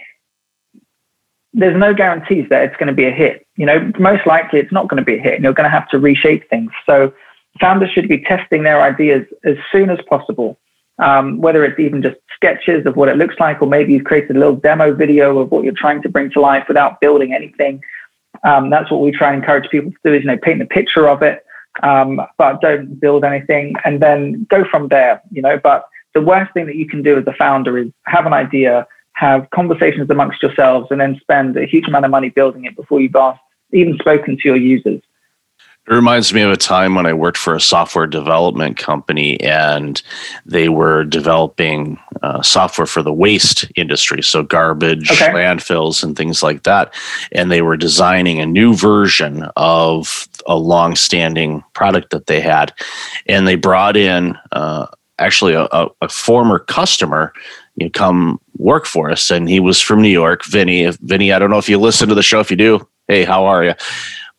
there's 1.51 1.77
no 1.77 1.95
guarantees 1.95 2.47
that 2.49 2.63
it's 2.63 2.75
going 2.77 2.87
to 2.87 2.93
be 2.93 3.05
a 3.05 3.11
hit. 3.11 3.47
You 3.55 3.65
know, 3.65 3.91
most 3.97 4.27
likely 4.27 4.59
it's 4.59 4.71
not 4.71 4.89
going 4.89 4.99
to 4.99 5.05
be 5.05 5.17
a 5.17 5.21
hit 5.21 5.33
and 5.33 5.43
you're 5.43 5.53
going 5.53 5.69
to 5.69 5.75
have 5.75 5.89
to 5.89 5.99
reshape 5.99 6.47
things. 6.47 6.71
So 6.85 7.11
founders 7.59 7.89
should 7.89 8.07
be 8.07 8.23
testing 8.23 8.61
their 8.61 8.83
ideas 8.83 9.25
as 9.45 9.55
soon 9.71 9.89
as 9.89 9.97
possible 10.07 10.59
um, 10.99 11.39
whether 11.39 11.63
it's 11.63 11.79
even 11.79 12.01
just 12.01 12.17
sketches 12.35 12.85
of 12.85 12.95
what 12.95 13.09
it 13.09 13.17
looks 13.17 13.35
like, 13.39 13.61
or 13.61 13.67
maybe 13.67 13.93
you've 13.93 14.03
created 14.03 14.35
a 14.35 14.39
little 14.39 14.55
demo 14.55 14.93
video 14.93 15.39
of 15.39 15.51
what 15.51 15.63
you're 15.63 15.73
trying 15.75 16.01
to 16.01 16.09
bring 16.09 16.29
to 16.31 16.39
life 16.39 16.65
without 16.67 16.99
building 17.01 17.33
anything. 17.33 17.81
Um, 18.43 18.69
that's 18.69 18.91
what 18.91 19.01
we 19.01 19.11
try 19.11 19.31
and 19.31 19.41
encourage 19.41 19.69
people 19.69 19.91
to 19.91 19.97
do 20.03 20.13
is, 20.13 20.21
you 20.21 20.27
know, 20.27 20.37
paint 20.37 20.61
a 20.61 20.65
picture 20.65 21.07
of 21.07 21.21
it, 21.21 21.45
um, 21.81 22.21
but 22.37 22.61
don't 22.61 22.99
build 22.99 23.23
anything 23.23 23.75
and 23.85 24.01
then 24.01 24.45
go 24.49 24.65
from 24.69 24.89
there, 24.89 25.21
you 25.31 25.41
know, 25.41 25.57
but 25.57 25.87
the 26.13 26.21
worst 26.21 26.53
thing 26.53 26.65
that 26.67 26.75
you 26.75 26.87
can 26.87 27.01
do 27.01 27.17
as 27.17 27.25
a 27.25 27.33
founder 27.33 27.77
is 27.77 27.89
have 28.05 28.25
an 28.25 28.33
idea, 28.33 28.85
have 29.13 29.49
conversations 29.51 30.09
amongst 30.09 30.41
yourselves 30.41 30.87
and 30.91 30.99
then 30.99 31.17
spend 31.21 31.57
a 31.57 31.65
huge 31.65 31.87
amount 31.87 32.05
of 32.05 32.11
money 32.11 32.29
building 32.29 32.65
it 32.65 32.75
before 32.75 33.01
you've 33.01 33.15
asked, 33.15 33.41
even 33.71 33.97
spoken 33.97 34.35
to 34.35 34.41
your 34.45 34.57
users. 34.57 35.01
It 35.85 35.93
reminds 35.93 36.33
me 36.33 36.41
of 36.41 36.51
a 36.51 36.55
time 36.55 36.95
when 36.95 37.05
I 37.05 37.11
worked 37.11 37.37
for 37.37 37.55
a 37.55 37.59
software 37.59 38.07
development 38.07 38.77
company 38.77 39.37
and 39.41 40.01
they 40.45 40.69
were 40.69 41.03
developing 41.03 41.99
uh, 42.21 42.41
software 42.41 42.87
for 42.87 43.03
the 43.03 43.11
waste 43.11 43.69
industry, 43.75 44.23
so 44.23 44.43
garbage, 44.43 45.11
okay. 45.11 45.27
landfills, 45.27 46.01
and 46.01 46.15
things 46.15 46.41
like 46.41 46.63
that. 46.63 46.93
And 47.33 47.51
they 47.51 47.61
were 47.61 47.75
designing 47.75 48.39
a 48.39 48.45
new 48.45 48.73
version 48.73 49.43
of 49.57 50.29
a 50.47 50.55
long-standing 50.55 51.63
product 51.73 52.11
that 52.11 52.27
they 52.27 52.39
had, 52.39 52.73
and 53.25 53.45
they 53.45 53.55
brought 53.55 53.97
in 53.97 54.37
uh, 54.53 54.87
actually 55.19 55.53
a, 55.53 55.67
a, 55.73 55.89
a, 56.01 56.07
former 56.07 56.59
customer. 56.59 57.33
You 57.75 57.89
come 57.89 58.39
work 58.57 58.85
for 58.85 59.11
us, 59.11 59.29
and 59.29 59.49
he 59.49 59.59
was 59.59 59.81
from 59.81 60.01
New 60.01 60.09
York. 60.09 60.45
Vinny, 60.45 60.89
Vinny, 61.01 61.33
I 61.33 61.39
don't 61.39 61.49
know 61.49 61.57
if 61.57 61.67
you 61.67 61.77
listen 61.77 62.07
to 62.07 62.15
the 62.15 62.23
show. 62.23 62.39
If 62.39 62.51
you 62.51 62.57
do, 62.57 62.87
hey, 63.09 63.25
how 63.25 63.45
are 63.45 63.65
you? 63.65 63.73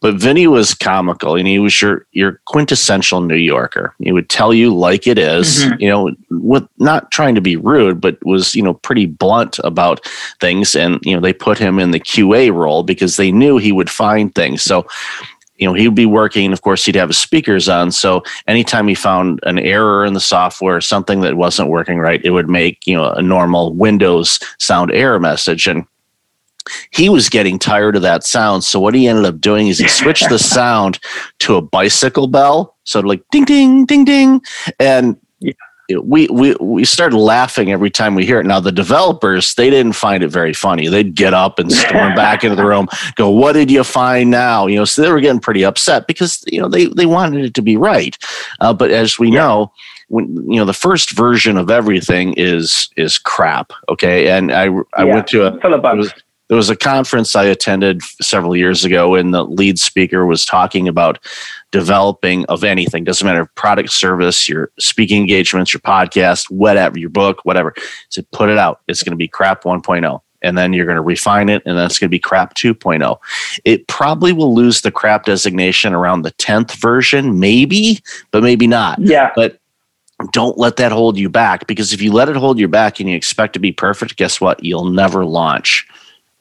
But 0.04 0.16
Vinny 0.16 0.46
was 0.46 0.75
comical 0.75 1.34
and 1.34 1.49
he 1.49 1.58
was 1.58 1.80
your 1.80 2.06
your 2.12 2.38
quintessential 2.44 3.23
New 3.23 3.37
Yorker. 3.37 3.94
He 4.00 4.12
would 4.12 4.28
tell 4.28 4.52
you 4.52 4.70
like 4.75 5.06
it 5.06 5.16
is, 5.16 5.64
mm-hmm. 5.64 5.80
you 5.80 5.88
know, 5.88 6.14
with 6.28 6.68
not 6.76 7.11
trying 7.11 7.34
to 7.37 7.40
be 7.40 7.56
rude, 7.56 8.02
but 8.02 8.18
was, 8.23 8.54
you 8.54 8.62
know, 8.62 8.75
pretty 8.75 9.06
blunt 9.06 9.58
about 9.64 10.06
things. 10.42 10.76
And, 10.76 11.00
you 11.04 11.14
know, 11.14 11.23
they 11.23 11.32
put 11.32 11.56
him 11.56 11.78
in 11.78 11.92
the 11.92 12.00
QA 12.00 12.52
role 12.52 12.82
because 12.82 13.16
they 13.16 13.32
knew 13.32 13.56
he 13.56 13.73
would 13.73 13.88
find 13.88 14.34
things. 14.34 14.62
So 14.62 14.87
you 15.56 15.66
know, 15.66 15.73
he'd 15.73 15.94
be 15.94 16.04
working. 16.04 16.52
Of 16.52 16.61
course, 16.61 16.84
he'd 16.84 16.96
have 16.96 17.08
his 17.08 17.16
speakers 17.16 17.68
on. 17.68 17.90
So 17.92 18.25
anytime 18.46 18.88
he 18.88 18.94
found 18.94 19.40
an 19.44 19.58
error 19.58 20.04
in 20.04 20.12
the 20.12 20.20
software, 20.20 20.80
something 20.82 21.20
that 21.20 21.37
wasn't 21.37 21.70
working 21.70 21.99
right, 21.99 22.20
it 22.25 22.30
would 22.30 22.50
make, 22.50 22.87
you 22.87 22.94
know, 22.94 23.11
a 23.12 23.23
normal 23.23 23.73
Windows 23.73 24.40
sound 24.58 24.90
error 24.90 25.20
message. 25.20 25.66
And 25.66 25.87
he 26.90 27.09
was 27.09 27.28
getting 27.28 27.59
tired 27.59 27.97
of 27.97 28.02
that 28.02 28.25
sound. 28.25 28.64
So 28.64 28.80
what 28.80 28.94
he 28.94 29.09
ended 29.09 29.26
up 29.26 29.40
doing 29.40 29.68
is 29.68 29.78
he 29.78 29.88
switched 29.88 30.28
the 30.28 30.38
sound 30.56 30.99
to 31.40 31.56
a 31.56 31.62
bicycle 31.62 32.26
bell. 32.26 32.76
So 32.85 33.00
like 33.00 33.23
ding 33.30 33.44
ding 33.44 33.87
ding 33.87 34.04
ding. 34.04 34.40
And 34.78 35.16
we 36.02 36.26
we 36.28 36.54
we 36.61 36.85
started 36.85 37.18
laughing 37.18 37.71
every 37.71 37.90
time 37.90 38.14
we 38.14 38.25
hear 38.25 38.40
it. 38.40 38.47
Now 38.47 38.61
the 38.61 38.73
developers 38.73 39.54
they 39.54 39.68
didn't 39.68 39.92
find 39.92 40.23
it 40.23 40.28
very 40.28 40.54
funny. 40.54 40.88
They'd 40.88 41.14
get 41.14 41.35
up 41.35 41.59
and 41.59 41.71
storm 41.71 42.14
back 42.16 42.42
into 42.42 42.56
the 42.56 42.64
room, 42.64 42.88
go, 43.16 43.28
"What 43.30 43.52
did 43.52 43.71
you 43.71 43.85
find 43.85 44.30
now?" 44.30 44.66
You 44.66 44.76
know, 44.76 44.85
so 44.87 45.02
they 45.02 45.12
were 45.12 45.21
getting 45.21 45.40
pretty 45.40 45.64
upset 45.64 46.06
because 46.06 46.42
you 46.47 46.61
know 46.61 46.68
they 46.68 46.87
they 46.87 47.06
wanted 47.06 47.44
it 47.44 47.54
to 47.54 47.62
be 47.62 47.76
right. 47.76 48.16
Uh, 48.61 48.73
but 48.73 48.90
as 48.90 49.18
we 49.18 49.30
know, 49.30 49.73
when 50.09 50.35
you 50.50 50.56
know 50.56 50.64
the 50.64 50.73
first 50.73 51.11
version 51.11 51.59
of 51.59 51.71
everything 51.71 52.33
is 52.35 52.88
is 52.97 53.18
crap. 53.18 53.73
Okay, 53.88 54.30
and 54.30 54.52
I 54.52 54.68
I 54.94 55.04
yeah, 55.04 55.14
went 55.14 55.26
to 55.28 55.47
a 55.47 55.59
there 56.48 56.56
was 56.56 56.68
a 56.68 56.76
conference 56.76 57.34
I 57.34 57.44
attended 57.44 58.02
several 58.20 58.54
years 58.54 58.84
ago, 58.84 59.14
and 59.14 59.32
the 59.32 59.44
lead 59.44 59.78
speaker 59.78 60.26
was 60.26 60.44
talking 60.44 60.88
about 60.88 61.18
developing 61.70 62.44
of 62.46 62.64
anything. 62.64 63.04
Doesn't 63.04 63.26
matter 63.26 63.46
product, 63.54 63.90
service, 63.90 64.48
your 64.48 64.70
speaking 64.78 65.22
engagements, 65.22 65.72
your 65.72 65.80
podcast, 65.80 66.50
whatever, 66.50 66.98
your 66.98 67.10
book, 67.10 67.44
whatever. 67.44 67.74
So 68.10 68.22
put 68.32 68.50
it 68.50 68.58
out. 68.58 68.80
It's 68.88 69.02
going 69.02 69.12
to 69.12 69.16
be 69.16 69.28
crap 69.28 69.64
1.0 69.64 70.20
and 70.42 70.58
then 70.58 70.74
you're 70.74 70.84
going 70.84 70.96
to 70.96 71.02
refine 71.02 71.48
it 71.48 71.62
and 71.64 71.76
then 71.76 71.86
it's 71.86 71.98
going 71.98 72.08
to 72.08 72.10
be 72.10 72.18
crap 72.18 72.54
2.0 72.54 73.18
it 73.64 73.88
probably 73.88 74.32
will 74.32 74.54
lose 74.54 74.82
the 74.82 74.90
crap 74.90 75.24
designation 75.24 75.94
around 75.94 76.22
the 76.22 76.32
10th 76.32 76.72
version 76.76 77.40
maybe 77.40 78.00
but 78.30 78.42
maybe 78.42 78.66
not 78.66 79.00
yeah 79.00 79.32
but 79.34 79.58
don't 80.32 80.58
let 80.58 80.76
that 80.76 80.92
hold 80.92 81.16
you 81.16 81.28
back 81.28 81.66
because 81.66 81.92
if 81.92 82.02
you 82.02 82.12
let 82.12 82.28
it 82.28 82.36
hold 82.36 82.58
you 82.58 82.68
back 82.68 83.00
and 83.00 83.08
you 83.08 83.16
expect 83.16 83.54
to 83.54 83.58
be 83.58 83.72
perfect 83.72 84.16
guess 84.16 84.40
what 84.40 84.62
you'll 84.62 84.90
never 84.90 85.24
launch 85.24 85.86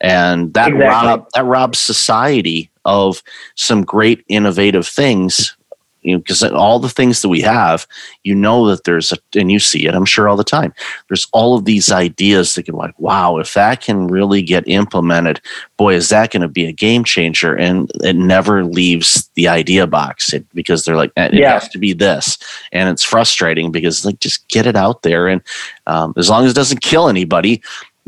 and 0.04 0.54
that 0.54 0.68
exactly. 0.68 0.88
rob 0.88 1.28
that 1.34 1.46
robs 1.46 1.80
society 1.80 2.70
of 2.86 3.24
some 3.56 3.84
great 3.84 4.24
innovative 4.28 4.86
things 4.86 5.56
you 6.02 6.12
know 6.12 6.20
because 6.20 6.44
all 6.44 6.80
the 6.80 6.90
things 6.90 7.22
that 7.22 7.30
we 7.30 7.42
have 7.42 7.88
you 8.24 8.36
know 8.36 8.68
that 8.68 8.84
there's 8.84 9.12
a 9.14 9.18
and 9.40 9.52
you 9.52 9.58
see 9.60 9.88
it 9.88 9.96
i'm 9.96 10.06
sure 10.06 10.28
all 10.28 10.38
the 10.38 10.44
time. 10.44 10.74
There's 11.08 11.28
all 11.32 11.56
of 11.56 11.66
these 11.66 11.92
ideas 11.92 12.56
that 12.56 12.64
can 12.64 12.76
like 12.76 12.98
wow 13.00 13.38
if 13.38 13.54
that 13.54 13.82
can 13.82 14.08
really 14.08 14.42
get 14.42 14.68
implemented 14.68 15.42
boy 15.84 15.96
is 15.96 16.08
that 16.10 16.32
going 16.32 16.42
to 16.42 16.48
be 16.48 16.66
a 16.66 16.72
game 16.72 17.04
changer. 17.04 17.54
And 17.54 17.92
it 18.02 18.16
never 18.16 18.64
leaves 18.64 19.30
the 19.36 19.50
idea 19.50 19.86
box. 19.86 20.32
It, 20.32 20.46
because 20.54 20.86
they're 20.86 20.96
like 20.96 21.12
it 21.18 21.34
yeah. 21.34 21.54
has 21.54 21.68
to 21.70 21.78
be 21.78 21.92
this. 21.92 22.38
And 22.72 22.90
it's 22.90 23.04
frustrating 23.04 23.70
because 23.70 24.06
like 24.06 24.20
just 24.20 24.48
get 24.48 24.66
it 24.66 24.78
out 24.78 25.02
there. 25.02 25.28
And 25.28 25.42
um, 25.88 26.14
as 26.16 26.30
long 26.30 26.46
as 26.46 26.52
it 26.52 26.56
doesn't 26.56 26.82
kill 26.82 27.10
anybody 27.10 27.62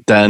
then 0.08 0.30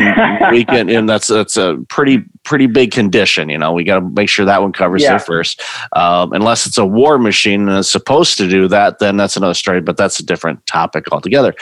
we 0.51 0.63
can 0.63 0.89
and 0.89 1.09
that's 1.09 1.27
that's 1.27 1.57
a 1.57 1.77
pretty 1.89 2.23
pretty 2.43 2.67
big 2.67 2.91
condition 2.91 3.49
you 3.49 3.57
know 3.57 3.73
we 3.73 3.83
got 3.83 3.99
to 3.99 4.09
make 4.09 4.29
sure 4.29 4.45
that 4.45 4.61
one 4.61 4.71
covers 4.71 5.01
yeah. 5.01 5.15
it 5.15 5.21
first. 5.21 5.61
Um, 5.93 6.31
unless 6.33 6.65
it's 6.65 6.77
a 6.77 6.85
war 6.85 7.17
machine 7.17 7.67
and 7.67 7.79
it's 7.79 7.89
supposed 7.89 8.37
to 8.37 8.47
do 8.47 8.67
that 8.67 8.99
then 8.99 9.17
that's 9.17 9.35
another 9.35 9.53
story 9.53 9.81
but 9.81 9.97
that's 9.97 10.19
a 10.19 10.25
different 10.25 10.65
topic 10.65 11.11
altogether. 11.11 11.53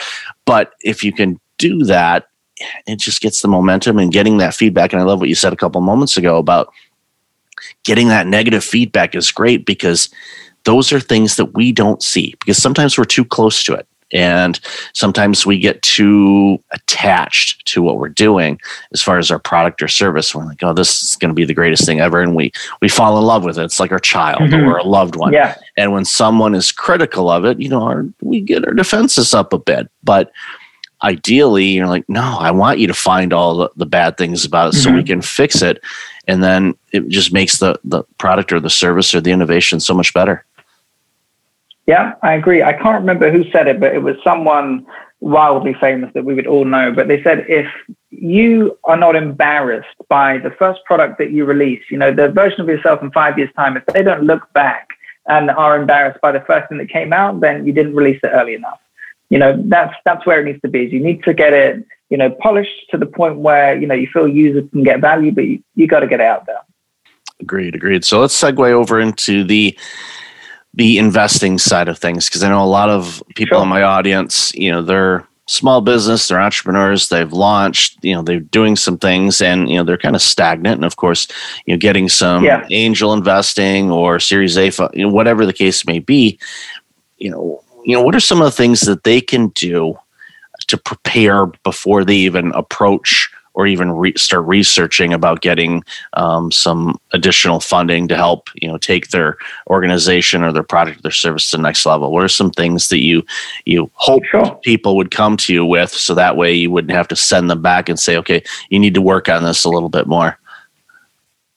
But 0.44 0.72
if 0.80 1.02
you 1.02 1.12
can 1.12 1.40
do 1.58 1.84
that 1.84 2.28
it 2.86 2.98
just 2.98 3.20
gets 3.20 3.42
the 3.42 3.48
momentum 3.48 3.98
and 3.98 4.12
getting 4.12 4.36
that 4.38 4.54
feedback 4.54 4.92
and 4.92 5.02
i 5.02 5.04
love 5.04 5.18
what 5.18 5.28
you 5.28 5.34
said 5.34 5.52
a 5.52 5.56
couple 5.56 5.80
moments 5.80 6.16
ago 6.16 6.38
about 6.38 6.72
getting 7.82 8.08
that 8.08 8.26
negative 8.26 8.64
feedback 8.64 9.14
is 9.14 9.32
great 9.32 9.66
because 9.66 10.08
those 10.64 10.92
are 10.92 11.00
things 11.00 11.36
that 11.36 11.54
we 11.54 11.72
don't 11.72 12.02
see 12.02 12.34
because 12.40 12.60
sometimes 12.60 12.96
we're 12.96 13.04
too 13.04 13.24
close 13.24 13.62
to 13.64 13.74
it 13.74 13.86
and 14.14 14.60
sometimes 14.92 15.44
we 15.44 15.58
get 15.58 15.82
too 15.82 16.62
attached 16.70 17.66
to 17.66 17.82
what 17.82 17.98
we're 17.98 18.08
doing 18.08 18.60
as 18.92 19.02
far 19.02 19.18
as 19.18 19.30
our 19.30 19.40
product 19.40 19.82
or 19.82 19.88
service. 19.88 20.32
We're 20.32 20.44
like, 20.44 20.62
oh, 20.62 20.72
this 20.72 21.02
is 21.02 21.16
going 21.16 21.30
to 21.30 21.34
be 21.34 21.44
the 21.44 21.52
greatest 21.52 21.84
thing 21.84 22.00
ever. 22.00 22.22
And 22.22 22.36
we, 22.36 22.52
we 22.80 22.88
fall 22.88 23.18
in 23.18 23.24
love 23.24 23.44
with 23.44 23.58
it. 23.58 23.64
It's 23.64 23.80
like 23.80 23.90
our 23.90 23.98
child 23.98 24.42
mm-hmm. 24.42 24.68
or 24.68 24.78
a 24.78 24.84
loved 24.84 25.16
one. 25.16 25.32
Yeah. 25.32 25.56
And 25.76 25.92
when 25.92 26.04
someone 26.04 26.54
is 26.54 26.70
critical 26.70 27.28
of 27.28 27.44
it, 27.44 27.60
you 27.60 27.68
know, 27.68 27.82
our, 27.82 28.06
we 28.22 28.40
get 28.40 28.64
our 28.64 28.72
defenses 28.72 29.34
up 29.34 29.52
a 29.52 29.58
bit. 29.58 29.90
But 30.04 30.30
ideally, 31.02 31.64
you're 31.64 31.88
like, 31.88 32.08
no, 32.08 32.36
I 32.38 32.52
want 32.52 32.78
you 32.78 32.86
to 32.86 32.94
find 32.94 33.32
all 33.32 33.56
the, 33.56 33.70
the 33.74 33.86
bad 33.86 34.16
things 34.16 34.44
about 34.44 34.68
it 34.68 34.76
mm-hmm. 34.76 34.84
so 34.84 34.90
we 34.92 34.98
mm-hmm. 34.98 35.06
can 35.06 35.22
fix 35.22 35.60
it. 35.60 35.82
And 36.28 36.42
then 36.42 36.74
it 36.92 37.08
just 37.08 37.32
makes 37.32 37.58
the, 37.58 37.80
the 37.82 38.04
product 38.18 38.52
or 38.52 38.60
the 38.60 38.70
service 38.70 39.12
or 39.12 39.20
the 39.20 39.32
innovation 39.32 39.80
so 39.80 39.92
much 39.92 40.14
better. 40.14 40.44
Yeah, 41.86 42.14
I 42.22 42.34
agree. 42.34 42.62
I 42.62 42.72
can't 42.72 43.00
remember 43.00 43.30
who 43.30 43.48
said 43.50 43.68
it, 43.68 43.78
but 43.78 43.94
it 43.94 44.02
was 44.02 44.16
someone 44.24 44.86
wildly 45.20 45.74
famous 45.80 46.12
that 46.14 46.24
we 46.24 46.34
would 46.34 46.46
all 46.46 46.64
know. 46.64 46.92
But 46.92 47.08
they 47.08 47.22
said 47.22 47.46
if 47.48 47.66
you 48.10 48.78
are 48.84 48.96
not 48.96 49.16
embarrassed 49.16 49.96
by 50.08 50.38
the 50.38 50.50
first 50.50 50.80
product 50.84 51.18
that 51.18 51.30
you 51.30 51.44
release, 51.44 51.82
you 51.90 51.98
know, 51.98 52.12
the 52.12 52.28
version 52.28 52.60
of 52.60 52.68
yourself 52.68 53.02
in 53.02 53.10
five 53.10 53.38
years' 53.38 53.50
time, 53.56 53.76
if 53.76 53.84
they 53.86 54.02
don't 54.02 54.24
look 54.24 54.50
back 54.52 54.88
and 55.26 55.50
are 55.50 55.80
embarrassed 55.80 56.20
by 56.20 56.32
the 56.32 56.40
first 56.40 56.68
thing 56.68 56.78
that 56.78 56.88
came 56.88 57.12
out, 57.12 57.40
then 57.40 57.66
you 57.66 57.72
didn't 57.72 57.94
release 57.94 58.20
it 58.22 58.28
early 58.28 58.54
enough. 58.54 58.80
You 59.30 59.38
know, 59.38 59.60
that's 59.66 59.94
that's 60.04 60.24
where 60.26 60.40
it 60.40 60.44
needs 60.44 60.60
to 60.62 60.68
be. 60.68 60.84
Is 60.84 60.92
you 60.92 61.00
need 61.00 61.22
to 61.24 61.34
get 61.34 61.52
it, 61.52 61.84
you 62.10 62.16
know, 62.16 62.30
polished 62.30 62.90
to 62.90 62.98
the 62.98 63.06
point 63.06 63.36
where, 63.36 63.76
you 63.76 63.86
know, 63.86 63.94
you 63.94 64.06
feel 64.06 64.28
users 64.28 64.68
can 64.70 64.84
get 64.84 65.00
value, 65.00 65.32
but 65.32 65.44
you, 65.44 65.62
you 65.74 65.86
got 65.86 66.00
to 66.00 66.06
get 66.06 66.20
it 66.20 66.26
out 66.26 66.46
there. 66.46 66.60
Agreed, 67.40 67.74
agreed. 67.74 68.04
So 68.04 68.20
let's 68.20 68.38
segue 68.38 68.70
over 68.70 69.00
into 69.00 69.44
the 69.44 69.76
the 70.74 70.98
investing 70.98 71.58
side 71.58 71.88
of 71.88 71.98
things 71.98 72.28
because 72.28 72.42
I 72.42 72.48
know 72.48 72.64
a 72.64 72.66
lot 72.66 72.90
of 72.90 73.22
people 73.36 73.58
sure. 73.58 73.62
in 73.62 73.68
my 73.68 73.82
audience, 73.82 74.52
you 74.54 74.70
know, 74.72 74.82
they're 74.82 75.26
small 75.46 75.80
business, 75.80 76.26
they're 76.26 76.40
entrepreneurs, 76.40 77.08
they've 77.08 77.32
launched, 77.32 78.02
you 78.02 78.14
know, 78.14 78.22
they're 78.22 78.40
doing 78.40 78.76
some 78.76 78.98
things 78.98 79.40
and, 79.40 79.68
you 79.68 79.76
know, 79.76 79.84
they're 79.84 79.98
kind 79.98 80.16
of 80.16 80.22
stagnant. 80.22 80.76
And 80.76 80.84
of 80.84 80.96
course, 80.96 81.28
you 81.66 81.74
know, 81.74 81.78
getting 81.78 82.08
some 82.08 82.44
yeah. 82.44 82.66
angel 82.70 83.12
investing 83.12 83.90
or 83.90 84.18
series 84.18 84.56
A, 84.56 84.72
you 84.94 85.06
know, 85.06 85.12
whatever 85.12 85.46
the 85.46 85.52
case 85.52 85.86
may 85.86 85.98
be, 85.98 86.38
you 87.18 87.30
know, 87.30 87.62
you 87.84 87.94
know, 87.94 88.02
what 88.02 88.14
are 88.14 88.20
some 88.20 88.40
of 88.40 88.46
the 88.46 88.50
things 88.50 88.80
that 88.82 89.04
they 89.04 89.20
can 89.20 89.48
do 89.48 89.96
to 90.66 90.78
prepare 90.78 91.46
before 91.46 92.04
they 92.04 92.16
even 92.16 92.50
approach 92.52 93.30
or 93.54 93.66
even 93.66 93.92
re- 93.92 94.16
start 94.16 94.44
researching 94.46 95.12
about 95.12 95.40
getting 95.40 95.82
um, 96.14 96.52
some 96.52 96.98
additional 97.12 97.60
funding 97.60 98.08
to 98.08 98.16
help 98.16 98.50
you 98.54 98.68
know 98.68 98.78
take 98.78 99.08
their 99.08 99.36
organization 99.68 100.42
or 100.42 100.52
their 100.52 100.62
product 100.62 100.98
or 100.98 101.02
their 101.02 101.10
service 101.10 101.50
to 101.50 101.56
the 101.56 101.62
next 101.62 101.86
level? 101.86 102.12
What 102.12 102.24
are 102.24 102.28
some 102.28 102.50
things 102.50 102.88
that 102.88 103.00
you 103.00 103.24
you 103.64 103.90
hope 103.94 104.24
sure. 104.24 104.58
people 104.62 104.96
would 104.96 105.10
come 105.10 105.36
to 105.38 105.54
you 105.54 105.64
with 105.64 105.90
so 105.90 106.14
that 106.14 106.36
way 106.36 106.52
you 106.52 106.70
wouldn't 106.70 106.92
have 106.92 107.08
to 107.08 107.16
send 107.16 107.50
them 107.50 107.62
back 107.62 107.88
and 107.88 107.98
say 107.98 108.16
okay 108.16 108.42
you 108.68 108.78
need 108.78 108.94
to 108.94 109.02
work 109.02 109.28
on 109.28 109.42
this 109.42 109.64
a 109.64 109.68
little 109.68 109.88
bit 109.88 110.06
more 110.06 110.38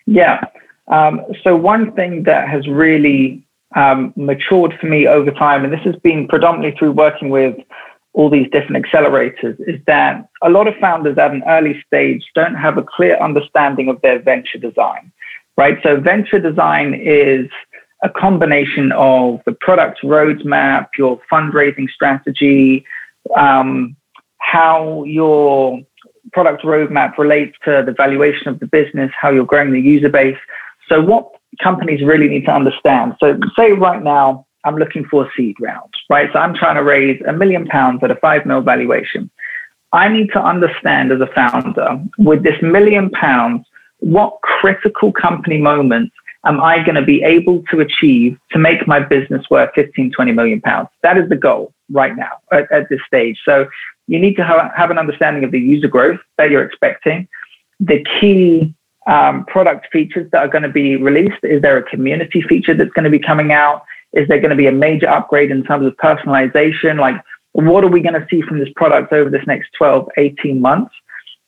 yeah. 0.08 0.42
Um, 0.88 1.22
so 1.44 1.56
one 1.56 1.92
thing 1.92 2.24
that 2.24 2.48
has 2.48 2.68
really 2.68 3.44
um, 3.76 4.14
matured 4.16 4.74
for 4.80 4.88
me 4.88 5.06
over 5.06 5.30
time 5.32 5.66
and 5.66 5.72
this 5.72 5.82
has 5.82 5.96
been 5.98 6.28
predominantly 6.28 6.78
through 6.80 6.94
working 6.94 7.30
with 7.30 7.58
all 8.18 8.32
these 8.32 8.50
different 8.52 8.84
accelerators 8.84 9.56
is 9.68 9.80
that 9.86 10.28
a 10.42 10.50
lot 10.50 10.68
of 10.68 10.74
founders 10.82 11.20
at 11.20 11.30
an 11.30 11.44
early 11.48 11.80
stage 11.86 12.24
don't 12.34 12.56
have 12.56 12.76
a 12.76 12.82
clear 12.82 13.16
understanding 13.18 13.90
of 13.90 14.02
their 14.02 14.20
venture 14.20 14.58
design, 14.58 15.12
right? 15.56 15.78
So 15.84 16.00
venture 16.00 16.40
design 16.40 16.96
is 16.96 17.48
a 18.02 18.10
combination 18.10 18.92
of 18.94 19.42
the 19.46 19.52
product 19.52 20.00
roadmap, 20.04 20.88
your 20.98 21.22
fundraising 21.32 21.88
strategy, 21.92 22.84
um, 23.36 23.96
how 24.40 25.04
your 25.04 25.80
product 26.34 26.64
roadmap 26.64 27.20
relates 27.20 27.56
to 27.66 27.84
the 27.86 27.92
valuation 27.92 28.48
of 28.48 28.60
the 28.60 28.66
business, 28.66 29.12
how 29.16 29.30
you're 29.30 29.46
growing 29.46 29.72
the 29.72 29.80
user 29.80 30.10
base. 30.10 30.40
So 30.90 31.04
what 31.04 31.30
companies 31.62 32.04
really 32.04 32.30
need 32.30 32.46
to 32.46 32.52
understand. 32.52 33.14
So 33.20 33.40
say 33.56 33.74
right 33.74 34.02
now, 34.02 34.47
I'm 34.68 34.76
looking 34.76 35.06
for 35.06 35.26
a 35.26 35.30
seed 35.36 35.56
round, 35.60 35.92
right? 36.10 36.30
So 36.34 36.40
I'm 36.40 36.54
trying 36.54 36.76
to 36.76 36.84
raise 36.84 37.22
a 37.28 37.34
million 37.34 37.66
pounds 37.68 38.04
at 38.04 38.12
a 38.12 38.16
five 38.16 38.46
mil 38.46 38.62
valuation. 38.62 39.32
I 39.94 40.10
need 40.10 40.28
to 40.34 40.42
understand 40.44 41.12
as 41.12 41.22
a 41.22 41.28
founder 41.28 42.04
with 42.18 42.44
this 42.44 42.62
million 42.62 43.10
pounds, 43.12 43.66
what 44.00 44.42
critical 44.42 45.12
company 45.12 45.58
moments 45.58 46.14
am 46.46 46.62
I 46.62 46.84
going 46.84 46.96
to 46.96 47.02
be 47.02 47.24
able 47.24 47.64
to 47.72 47.80
achieve 47.80 48.38
to 48.52 48.60
make 48.60 48.86
my 48.88 49.00
business 49.00 49.46
worth 49.50 49.70
15, 49.76 50.12
20 50.12 50.32
million 50.34 50.62
pounds? 50.62 50.90
That 51.04 51.18
is 51.18 51.30
the 51.30 51.36
goal 51.36 51.74
right 51.90 52.16
now 52.16 52.34
at, 52.52 52.72
at 52.72 52.90
this 52.90 53.00
stage. 53.08 53.40
So 53.46 53.68
you 54.08 54.20
need 54.20 54.36
to 54.36 54.44
have, 54.44 54.72
have, 54.76 54.92
an 54.92 54.98
understanding 54.98 55.44
of 55.44 55.52
the 55.52 55.60
user 55.60 55.88
growth 55.88 56.20
that 56.38 56.52
you're 56.52 56.64
expecting, 56.64 57.28
the 57.80 58.06
key 58.20 58.74
um, 59.08 59.46
product 59.46 59.88
features 59.92 60.30
that 60.32 60.40
are 60.40 60.48
going 60.48 60.64
to 60.64 60.70
be 60.70 60.98
released. 60.98 61.44
Is 61.44 61.62
there 61.62 61.78
a 61.78 61.84
community 61.84 62.42
feature 62.42 62.74
that's 62.74 62.92
going 62.92 63.06
to 63.06 63.10
be 63.10 63.20
coming 63.20 63.52
out? 63.52 63.84
Is 64.14 64.28
there 64.28 64.40
going 64.40 64.52
to 64.52 64.56
be 64.56 64.68
a 64.68 64.72
major 64.72 65.10
upgrade 65.10 65.52
in 65.52 65.64
terms 65.64 65.86
of 65.86 65.96
personalization? 65.98 67.00
Like, 67.00 67.22
what 67.54 67.84
are 67.84 67.90
we 67.90 68.02
going 68.02 68.14
to 68.14 68.28
see 68.30 68.42
from 68.42 68.60
this 68.60 68.70
product 68.76 69.12
over 69.12 69.30
this 69.30 69.46
next 69.48 69.70
12, 69.78 70.10
18 70.18 70.62
months? 70.62 70.94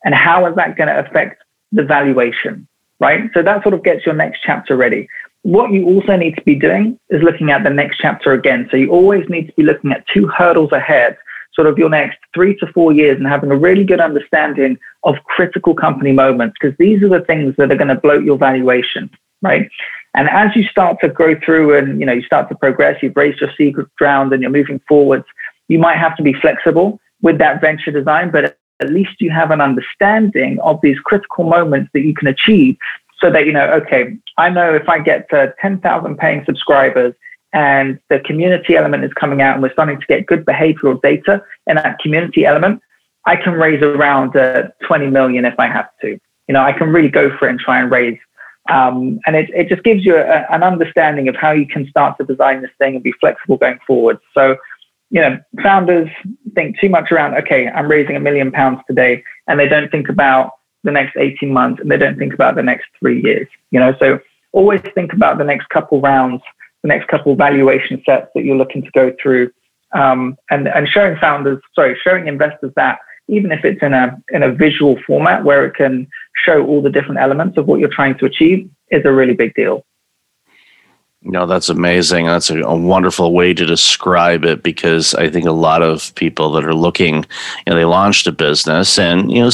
And 0.03 0.13
how 0.15 0.45
is 0.47 0.55
that 0.55 0.77
going 0.77 0.87
to 0.87 0.99
affect 0.99 1.43
the 1.71 1.83
valuation? 1.83 2.67
Right. 2.99 3.29
So 3.33 3.41
that 3.41 3.63
sort 3.63 3.73
of 3.73 3.83
gets 3.83 4.05
your 4.05 4.15
next 4.15 4.41
chapter 4.45 4.75
ready. 4.75 5.07
What 5.43 5.71
you 5.71 5.85
also 5.85 6.17
need 6.17 6.35
to 6.35 6.41
be 6.41 6.55
doing 6.55 6.99
is 7.09 7.23
looking 7.23 7.49
at 7.49 7.63
the 7.63 7.69
next 7.69 7.97
chapter 7.97 8.33
again. 8.33 8.67
So 8.69 8.77
you 8.77 8.91
always 8.91 9.27
need 9.29 9.47
to 9.47 9.53
be 9.53 9.63
looking 9.63 9.93
at 9.93 10.05
two 10.13 10.27
hurdles 10.27 10.73
ahead, 10.73 11.17
sort 11.53 11.67
of 11.67 11.77
your 11.77 11.89
next 11.89 12.17
three 12.33 12.57
to 12.57 12.67
four 12.73 12.91
years, 12.91 13.17
and 13.17 13.25
having 13.25 13.51
a 13.51 13.55
really 13.55 13.85
good 13.85 14.01
understanding 14.01 14.77
of 15.03 15.15
critical 15.23 15.73
company 15.73 16.11
moments, 16.11 16.57
because 16.59 16.75
these 16.77 17.01
are 17.03 17.07
the 17.09 17.21
things 17.21 17.55
that 17.57 17.71
are 17.71 17.77
going 17.77 17.87
to 17.87 17.95
bloat 17.95 18.25
your 18.25 18.37
valuation, 18.37 19.09
right? 19.41 19.69
And 20.13 20.27
as 20.29 20.55
you 20.55 20.63
start 20.63 20.99
to 21.01 21.09
grow 21.09 21.39
through 21.39 21.77
and 21.77 21.99
you 21.99 22.05
know 22.05 22.13
you 22.13 22.23
start 22.23 22.49
to 22.49 22.55
progress, 22.55 23.01
you've 23.01 23.15
raised 23.15 23.41
your 23.41 23.51
seed 23.57 23.75
round 24.01 24.33
and 24.33 24.41
you're 24.41 24.51
moving 24.51 24.81
forwards, 24.87 25.25
you 25.67 25.79
might 25.79 25.97
have 25.97 26.15
to 26.17 26.23
be 26.23 26.33
flexible 26.33 26.99
with 27.21 27.37
that 27.37 27.61
venture 27.61 27.91
design, 27.91 28.31
but 28.31 28.57
at 28.79 28.89
least 28.89 29.19
you 29.19 29.29
have 29.29 29.51
an 29.51 29.61
understanding 29.61 30.59
of 30.61 30.79
these 30.81 30.97
critical 30.99 31.43
moments 31.43 31.89
that 31.93 32.01
you 32.01 32.13
can 32.13 32.27
achieve 32.27 32.77
so 33.19 33.29
that 33.29 33.45
you 33.45 33.51
know, 33.51 33.69
okay, 33.71 34.17
I 34.37 34.49
know 34.49 34.73
if 34.73 34.87
I 34.87 34.99
get 34.99 35.29
to 35.29 35.53
10,000 35.61 36.17
paying 36.17 36.43
subscribers 36.45 37.13
and 37.51 37.99
the 38.09 38.19
community 38.19 38.75
element 38.75 39.03
is 39.03 39.13
coming 39.13 39.41
out 39.41 39.55
and 39.55 39.63
we're 39.63 39.73
starting 39.73 39.99
to 39.99 40.05
get 40.07 40.25
good 40.25 40.45
behavioral 40.45 41.01
data 41.01 41.43
in 41.67 41.75
that 41.75 41.99
community 41.99 42.45
element, 42.45 42.81
I 43.25 43.35
can 43.35 43.53
raise 43.53 43.81
around 43.81 44.35
uh, 44.35 44.69
20 44.87 45.07
million 45.07 45.45
if 45.45 45.59
I 45.59 45.67
have 45.67 45.89
to. 46.01 46.19
You 46.47 46.53
know, 46.53 46.63
I 46.63 46.71
can 46.71 46.89
really 46.89 47.09
go 47.09 47.35
for 47.37 47.47
it 47.47 47.51
and 47.51 47.59
try 47.59 47.79
and 47.79 47.91
raise. 47.91 48.17
Um, 48.69 49.19
and 49.25 49.35
it, 49.35 49.49
it 49.49 49.67
just 49.67 49.83
gives 49.83 50.05
you 50.05 50.15
a, 50.15 50.45
an 50.51 50.63
understanding 50.63 51.27
of 51.27 51.35
how 51.35 51.51
you 51.51 51.65
can 51.65 51.87
start 51.89 52.17
to 52.19 52.25
design 52.25 52.61
this 52.61 52.71
thing 52.77 52.95
and 52.95 53.03
be 53.03 53.13
flexible 53.19 53.57
going 53.57 53.79
forward. 53.85 54.19
So, 54.33 54.57
you 55.09 55.21
know, 55.21 55.39
founders 55.63 56.09
think 56.53 56.79
too 56.79 56.89
much 56.89 57.11
around, 57.11 57.33
okay, 57.35 57.67
I'm 57.67 57.89
raising 57.89 58.15
a 58.15 58.19
million 58.19 58.51
pounds 58.51 58.81
today, 58.87 59.23
and 59.47 59.59
they 59.59 59.67
don't 59.67 59.89
think 59.89 60.07
about 60.07 60.51
the 60.83 60.91
next 60.91 61.17
18 61.17 61.51
months 61.51 61.81
and 61.81 61.91
they 61.91 61.97
don't 61.97 62.17
think 62.17 62.33
about 62.33 62.55
the 62.55 62.63
next 62.63 62.87
three 62.99 63.21
years. 63.21 63.47
You 63.71 63.79
know, 63.79 63.95
so 63.99 64.19
always 64.51 64.81
think 64.93 65.13
about 65.13 65.37
the 65.37 65.43
next 65.43 65.69
couple 65.69 65.99
rounds, 65.99 66.41
the 66.83 66.87
next 66.87 67.07
couple 67.07 67.35
valuation 67.35 68.01
sets 68.05 68.27
that 68.35 68.43
you're 68.43 68.55
looking 68.55 68.83
to 68.83 68.91
go 68.91 69.13
through, 69.21 69.51
um, 69.93 70.37
and 70.49 70.67
and 70.67 70.87
showing 70.87 71.17
founders, 71.17 71.61
sorry, 71.73 71.99
showing 72.03 72.27
investors 72.27 72.71
that 72.75 72.99
even 73.27 73.51
if 73.51 73.65
it's 73.65 73.81
in 73.81 73.93
a 73.93 74.21
in 74.29 74.43
a 74.43 74.51
visual 74.51 74.97
format 75.05 75.43
where 75.43 75.65
it 75.65 75.75
can 75.75 76.07
show 76.35 76.65
all 76.65 76.81
the 76.81 76.89
different 76.89 77.19
elements 77.19 77.57
of 77.57 77.67
what 77.67 77.79
you're 77.79 77.89
trying 77.89 78.17
to 78.17 78.25
achieve 78.25 78.69
is 78.91 79.03
a 79.05 79.11
really 79.11 79.33
big 79.33 79.53
deal. 79.53 79.85
No, 81.21 81.45
that's 81.45 81.67
amazing. 81.67 82.27
That's 82.27 82.49
a, 82.49 82.61
a, 82.61 82.77
wonderful 82.77 83.33
way 83.33 83.53
to 83.53 83.65
describe 83.65 84.45
it 84.45 84.63
because 84.63 85.13
I 85.15 85.29
think 85.29 85.45
a 85.45 85.51
lot 85.51 85.81
of 85.81 86.15
people 86.15 86.51
that 86.53 86.63
are 86.63 86.73
looking, 86.73 87.15
you 87.15 87.23
know, 87.67 87.75
they 87.75 87.83
launched 87.83 88.25
a 88.27 88.31
business 88.31 88.97
and, 88.97 89.29
you 89.29 89.41
know, 89.41 89.51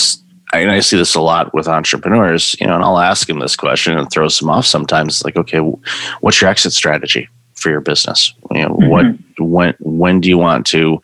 I, 0.53 0.75
I 0.75 0.79
see 0.81 0.95
this 0.95 1.15
a 1.15 1.21
lot 1.21 1.55
with 1.55 1.67
entrepreneurs, 1.67 2.55
you 2.61 2.67
know, 2.67 2.75
and 2.75 2.83
I'll 2.83 2.99
ask 2.99 3.27
them 3.27 3.39
this 3.39 3.55
question 3.55 3.97
and 3.97 4.11
throws 4.11 4.37
them 4.37 4.49
off 4.51 4.67
sometimes. 4.67 5.25
Like, 5.25 5.37
okay, 5.37 5.57
what's 5.57 6.39
your 6.39 6.51
exit 6.51 6.73
strategy 6.73 7.29
for 7.55 7.69
your 7.69 7.81
business? 7.81 8.33
You 8.51 8.63
know, 8.63 8.69
mm-hmm. 8.69 8.89
what 8.89 9.05
when 9.39 9.75
when 9.79 10.21
do 10.21 10.29
you 10.29 10.37
want 10.37 10.65
to 10.67 11.01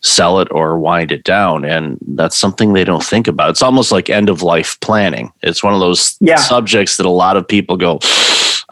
sell 0.00 0.40
it 0.40 0.48
or 0.50 0.78
wind 0.78 1.12
it 1.12 1.24
down? 1.24 1.64
And 1.64 1.98
that's 2.08 2.36
something 2.36 2.72
they 2.72 2.84
don't 2.84 3.04
think 3.04 3.28
about. 3.28 3.50
It's 3.50 3.62
almost 3.62 3.92
like 3.92 4.10
end 4.10 4.28
of 4.28 4.42
life 4.42 4.78
planning. 4.80 5.32
It's 5.42 5.62
one 5.62 5.74
of 5.74 5.80
those 5.80 6.16
yeah. 6.20 6.36
subjects 6.36 6.96
that 6.96 7.06
a 7.06 7.10
lot 7.10 7.36
of 7.36 7.46
people 7.46 7.76
go 7.76 8.00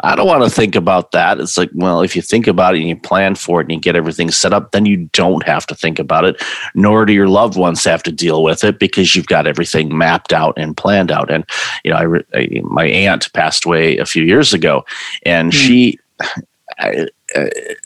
I 0.03 0.15
don't 0.15 0.27
want 0.27 0.45
to 0.45 0.51
think 0.51 0.75
about 0.75 1.13
that. 1.13 1.41
It's 1.41 1.57
like, 1.57 1.71
well, 1.75 2.03
if 2.03 2.15
you 2.15 2.21
think 2.21 2.47
about 2.47 2.75
it 2.75 2.81
and 2.81 2.89
you 2.89 2.97
plan 2.97 3.35
for 3.35 3.61
it 3.61 3.65
and 3.65 3.73
you 3.73 3.81
get 3.81 3.97
everything 3.97 4.31
set 4.31 4.53
up, 4.53 4.73
then 4.73 4.85
you 4.85 5.09
don't 5.13 5.43
have 5.45 5.67
to 5.69 5.75
think 5.75 5.99
about 5.99 6.27
it, 6.27 6.43
nor 6.75 7.07
do 7.07 7.15
your 7.15 7.29
loved 7.29 7.57
ones 7.57 7.83
have 7.85 8.03
to 8.03 8.13
deal 8.13 8.43
with 8.43 8.63
it 8.63 8.79
because 8.79 9.17
you've 9.17 9.27
got 9.27 9.47
everything 9.47 9.97
mapped 9.97 10.35
out 10.35 10.53
and 10.59 10.77
planned 10.77 11.11
out. 11.11 11.31
And, 11.31 11.45
you 11.83 11.91
know, 11.91 11.97
I, 12.35 12.39
I 12.39 12.61
my 12.65 12.85
aunt 12.85 13.33
passed 13.33 13.65
away 13.65 13.97
a 13.97 14.05
few 14.05 14.23
years 14.23 14.53
ago 14.53 14.85
and 15.25 15.51
mm. 15.51 15.55
she, 15.55 15.99
I, 16.79 17.09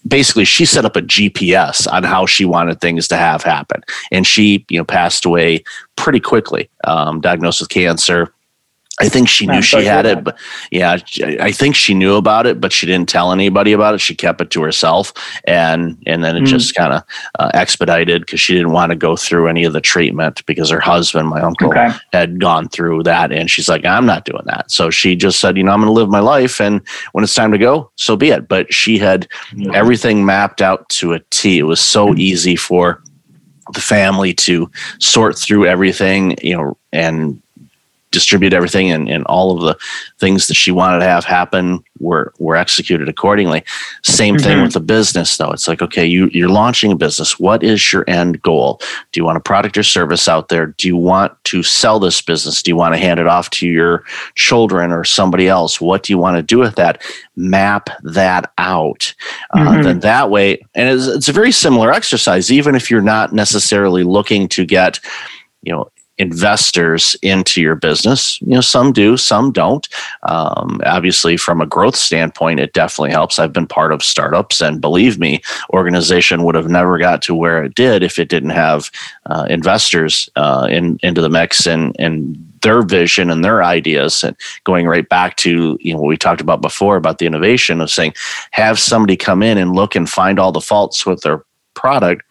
basically 0.07 0.45
she 0.45 0.65
set 0.65 0.85
up 0.85 0.97
a 0.97 1.03
GPS 1.03 1.91
on 1.93 2.03
how 2.03 2.27
she 2.27 2.45
wanted 2.45 2.81
things 2.81 3.09
to 3.09 3.17
have 3.17 3.43
happen, 3.43 3.83
and 4.11 4.27
she 4.27 4.65
you 4.69 4.79
know 4.79 4.85
passed 4.85 5.25
away 5.25 5.63
pretty 5.97 6.21
quickly, 6.21 6.69
um, 6.85 7.21
diagnosed 7.21 7.61
with 7.61 7.71
cancer. 7.71 8.33
I 9.01 9.09
think 9.09 9.29
she 9.29 9.47
knew 9.47 9.63
she 9.63 9.85
had 9.85 10.07
it, 10.07 10.23
but 10.23 10.39
yeah, 10.71 10.99
I 11.41 11.53
think 11.53 11.75
she 11.75 11.95
knew 11.95 12.17
about 12.17 12.47
it, 12.47 12.61
but 12.61 12.73
she 12.73 12.87
didn't 12.87 13.09
tell 13.09 13.33
anybody 13.33 13.73
about 13.73 13.95
it. 13.95 14.01
She 14.01 14.15
kept 14.15 14.41
it 14.41 14.51
to 14.51 14.63
herself, 14.63 15.13
and 15.45 16.01
and 16.07 16.23
then 16.23 16.37
it 16.37 16.43
mm. 16.43 16.47
just 16.47 16.75
kind 16.75 16.93
of 16.93 17.03
uh, 17.39 17.51
expedited 17.55 18.23
because 18.23 18.41
she 18.41 18.55
didn't 18.55 18.73
want 18.73 18.91
to 18.91 18.97
go 18.97 19.17
through 19.17 19.49
any 19.49 19.65
of 19.65 19.73
the 19.73 19.81
treatment 19.81 20.45
because 20.47 20.71
her 20.71 20.81
husband, 20.81 21.29
my 21.29 21.41
uncle, 21.41 21.71
okay. 21.71 21.91
had 22.13 22.41
gone 22.41 22.69
through 22.69 23.03
that, 23.05 23.33
and 23.33 23.51
she's 23.51 23.69
like, 23.69 23.85
I'm 23.85 24.07
not 24.07 24.25
doing 24.25 24.45
that. 24.47 24.71
So 24.71 24.91
she 24.91 25.17
just 25.17 25.41
said, 25.41 25.57
you 25.57 25.63
know, 25.63 25.73
I'm 25.73 25.81
going 25.81 25.89
to 25.89 25.93
live 25.93 26.11
my 26.11 26.21
life, 26.21 26.61
and 26.61 26.81
when 27.13 27.25
it's 27.25 27.35
time 27.35 27.53
to 27.53 27.59
go, 27.59 27.91
so 27.97 28.17
be 28.17 28.29
it. 28.31 28.49
But 28.49 28.73
she 28.73 28.99
had 28.99 29.29
mm. 29.53 29.75
everything 29.75 30.25
mapped 30.27 30.61
out 30.61 30.89
to 30.91 31.15
a 31.15 31.21
T. 31.31 31.59
It 31.59 31.65
was 31.65 31.81
so 31.81 32.09
mm. 32.09 32.19
easy 32.19 32.57
for 32.57 33.03
the 33.73 33.81
family 33.81 34.35
to 34.35 34.71
sort 34.99 35.39
through 35.39 35.67
everything, 35.67 36.37
you 36.43 36.57
know, 36.57 36.77
and 36.93 37.41
distribute 38.11 38.53
everything 38.53 38.91
and, 38.91 39.09
and 39.09 39.25
all 39.27 39.57
of 39.57 39.63
the 39.63 39.77
things 40.19 40.49
that 40.49 40.55
she 40.55 40.71
wanted 40.71 40.99
to 40.99 41.05
have 41.05 41.25
happen 41.25 41.83
were 42.01 42.33
were 42.39 42.57
executed 42.57 43.09
accordingly. 43.09 43.63
Same 44.03 44.37
mm-hmm. 44.37 44.45
thing 44.45 44.63
with 44.63 44.73
the 44.73 44.81
business 44.81 45.37
though. 45.37 45.51
It's 45.51 45.69
like, 45.69 45.83
okay, 45.83 46.05
you 46.05 46.29
you're 46.33 46.49
launching 46.49 46.93
a 46.93 46.97
business. 46.97 47.39
What 47.39 47.63
is 47.63 47.93
your 47.93 48.05
end 48.09 48.43
goal? 48.43 48.81
Do 49.13 49.21
you 49.21 49.25
want 49.25 49.39
a 49.39 49.41
product 49.41 49.77
or 49.77 49.83
service 49.83 50.29
out 50.29 50.49
there? 50.49 50.67
Do 50.67 50.89
you 50.89 50.97
want 50.97 51.33
to 51.45 51.63
sell 51.63 51.99
this 51.99 52.21
business? 52.21 52.63
Do 52.63 52.71
you 52.71 52.77
want 52.77 52.95
to 52.95 52.99
hand 52.99 53.21
it 53.21 53.27
off 53.27 53.51
to 53.51 53.69
your 53.69 54.05
children 54.35 54.93
or 54.93 55.05
somebody 55.05 55.49
else? 55.49 55.81
What 55.81 56.03
do 56.03 56.13
you 56.13 56.19
want 56.19 56.37
to 56.37 56.43
do 56.43 56.59
with 56.59 56.77
that? 56.77 57.03
Map 57.37 57.91
that 58.03 58.53
out. 58.59 59.15
Uh, 59.53 59.59
mm-hmm. 59.59 59.69
Uh, 59.69 59.83
then 59.83 60.01
that 60.01 60.31
way, 60.31 60.61
and 60.75 60.89
it's, 60.89 61.07
it's 61.07 61.29
a 61.29 61.33
very 61.33 61.53
similar 61.53 61.93
exercise, 61.93 62.51
even 62.51 62.75
if 62.75 62.91
you're 62.91 63.01
not 63.01 63.33
necessarily 63.33 64.03
looking 64.03 64.49
to 64.49 64.65
get 64.65 65.01
you 65.63 65.73
know 65.73 65.91
investors 66.21 67.17
into 67.23 67.63
your 67.63 67.75
business. 67.75 68.41
You 68.43 68.55
know, 68.55 68.61
some 68.61 68.93
do, 68.93 69.17
some 69.17 69.53
don't. 69.53 69.89
Um, 70.25 70.81
obviously, 70.85 71.39
from 71.39 71.63
a 71.63 71.67
growth 71.67 71.97
standpoint, 71.97 72.61
it 72.61 72.75
definitely 72.75 73.11
helps. 73.11 73.39
I've 73.39 73.55
been 73.55 73.67
part 73.67 73.93
of 73.93 74.03
startups, 74.03 74.61
and 74.61 74.83
believe 74.83 75.19
me, 75.19 75.41
organization 75.73 76.45
would 76.45 76.55
have 76.55 76.69
never 76.69 76.99
got 76.99 77.23
to 77.23 77.35
where 77.35 77.65
it 77.65 77.75
did 77.75 78.03
if 78.03 78.19
it 78.19 78.29
didn't 78.29 78.51
have 78.51 78.91
uh, 79.27 79.47
investors 79.49 80.29
uh, 80.37 80.69
in 80.71 80.99
into 81.03 81.23
the 81.23 81.31
mix 81.31 81.67
and 81.67 81.97
and 81.99 82.37
their 82.61 82.83
vision 82.83 83.31
and 83.31 83.43
their 83.43 83.65
ideas 83.65 84.23
and 84.23 84.37
going 84.65 84.87
right 84.87 85.09
back 85.09 85.37
to 85.37 85.79
you 85.81 85.95
know 85.95 86.01
what 86.01 86.09
we 86.09 86.17
talked 86.19 86.43
about 86.43 86.61
before 86.61 86.97
about 86.97 87.19
the 87.19 87.25
innovation 87.25 87.81
of 87.81 87.91
saying 87.91 88.13
have 88.51 88.79
somebody 88.79 89.17
come 89.17 89.43
in 89.43 89.57
and 89.57 89.73
look 89.73 89.95
and 89.95 90.11
find 90.11 90.39
all 90.39 90.53
the 90.53 90.61
faults 90.61 91.07
with 91.07 91.23
their 91.23 91.43
product 91.73 92.23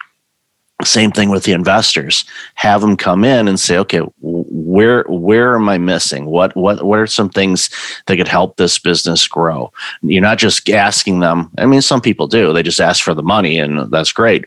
same 0.83 1.11
thing 1.11 1.29
with 1.29 1.43
the 1.43 1.51
investors. 1.51 2.23
Have 2.55 2.81
them 2.81 2.95
come 2.95 3.23
in 3.23 3.47
and 3.47 3.59
say 3.59 3.77
okay 3.77 4.01
where 4.21 5.03
where 5.09 5.55
am 5.55 5.67
i 5.67 5.77
missing? 5.77 6.25
What 6.25 6.55
what 6.55 6.83
what 6.83 6.99
are 6.99 7.07
some 7.07 7.29
things 7.29 7.69
that 8.05 8.17
could 8.17 8.27
help 8.27 8.57
this 8.57 8.79
business 8.79 9.27
grow? 9.27 9.71
You're 10.01 10.21
not 10.21 10.37
just 10.37 10.69
asking 10.69 11.19
them. 11.19 11.51
I 11.57 11.65
mean 11.65 11.81
some 11.81 12.01
people 12.01 12.27
do. 12.27 12.53
They 12.53 12.63
just 12.63 12.81
ask 12.81 13.03
for 13.03 13.13
the 13.13 13.23
money 13.23 13.59
and 13.59 13.91
that's 13.91 14.13
great. 14.13 14.45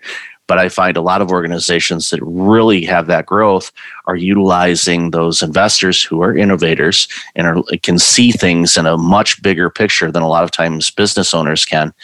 But 0.48 0.58
i 0.58 0.68
find 0.68 0.96
a 0.96 1.02
lot 1.02 1.22
of 1.22 1.30
organizations 1.30 2.10
that 2.10 2.20
really 2.22 2.84
have 2.84 3.06
that 3.06 3.26
growth 3.26 3.70
are 4.06 4.16
utilizing 4.16 5.10
those 5.10 5.42
investors 5.42 6.02
who 6.02 6.22
are 6.22 6.36
innovators 6.36 7.08
and 7.36 7.46
are, 7.46 7.62
can 7.82 7.98
see 7.98 8.32
things 8.32 8.76
in 8.76 8.86
a 8.86 8.96
much 8.96 9.40
bigger 9.42 9.70
picture 9.70 10.10
than 10.10 10.22
a 10.22 10.28
lot 10.28 10.44
of 10.44 10.50
times 10.50 10.90
business 10.90 11.32
owners 11.32 11.64
can 11.64 11.94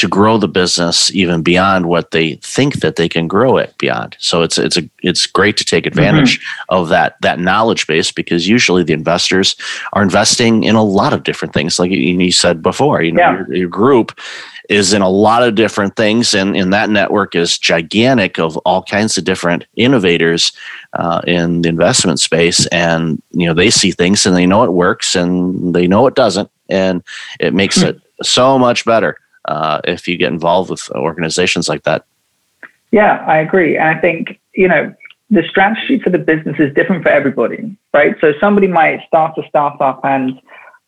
to 0.00 0.08
grow 0.08 0.38
the 0.38 0.48
business 0.48 1.14
even 1.14 1.42
beyond 1.42 1.84
what 1.84 2.10
they 2.10 2.36
think 2.36 2.76
that 2.76 2.96
they 2.96 3.06
can 3.06 3.28
grow 3.28 3.58
it 3.58 3.76
beyond. 3.76 4.16
So 4.18 4.40
it's 4.40 4.56
it's 4.56 4.78
a 4.78 4.88
it's 5.02 5.26
great 5.26 5.58
to 5.58 5.64
take 5.64 5.84
advantage 5.84 6.38
mm-hmm. 6.38 6.74
of 6.74 6.88
that 6.88 7.16
that 7.20 7.38
knowledge 7.38 7.86
base 7.86 8.10
because 8.10 8.48
usually 8.48 8.82
the 8.82 8.94
investors 8.94 9.56
are 9.92 10.02
investing 10.02 10.64
in 10.64 10.74
a 10.74 10.82
lot 10.82 11.12
of 11.12 11.22
different 11.22 11.52
things. 11.52 11.78
Like 11.78 11.90
you 11.90 12.32
said 12.32 12.62
before, 12.62 13.02
you 13.02 13.12
know, 13.12 13.20
yeah. 13.20 13.32
your, 13.32 13.54
your, 13.54 13.68
group 13.68 14.18
is 14.70 14.94
in 14.94 15.02
a 15.02 15.08
lot 15.10 15.42
of 15.42 15.54
different 15.54 15.96
things, 15.96 16.32
and, 16.32 16.56
and 16.56 16.72
that 16.72 16.88
network 16.88 17.34
is 17.34 17.58
gigantic 17.58 18.38
of 18.38 18.56
all 18.58 18.82
kinds 18.82 19.18
of 19.18 19.24
different 19.24 19.66
innovators 19.76 20.52
uh, 20.94 21.20
in 21.26 21.60
the 21.60 21.68
investment 21.68 22.20
space. 22.20 22.66
And 22.68 23.22
you 23.32 23.44
know, 23.44 23.52
they 23.52 23.68
see 23.68 23.90
things 23.90 24.24
and 24.24 24.34
they 24.34 24.46
know 24.46 24.64
it 24.64 24.72
works 24.72 25.14
and 25.14 25.74
they 25.74 25.86
know 25.86 26.06
it 26.06 26.14
doesn't, 26.14 26.50
and 26.70 27.02
it 27.38 27.52
makes 27.52 27.80
mm-hmm. 27.80 27.88
it 27.88 28.00
so 28.22 28.58
much 28.58 28.86
better 28.86 29.18
uh, 29.46 29.80
if 29.84 30.06
you 30.08 30.16
get 30.16 30.32
involved 30.32 30.70
with 30.70 30.90
organizations 30.90 31.68
like 31.68 31.82
that. 31.84 32.04
Yeah, 32.90 33.24
I 33.26 33.38
agree. 33.38 33.76
And 33.76 33.88
I 33.88 34.00
think, 34.00 34.40
you 34.54 34.68
know, 34.68 34.94
the 35.30 35.44
strategy 35.48 36.00
for 36.00 36.10
the 36.10 36.18
business 36.18 36.56
is 36.58 36.74
different 36.74 37.04
for 37.04 37.10
everybody, 37.10 37.76
right? 37.94 38.16
So 38.20 38.32
somebody 38.40 38.66
might 38.66 39.06
start 39.06 39.38
a 39.38 39.48
startup 39.48 40.00
and, 40.04 40.40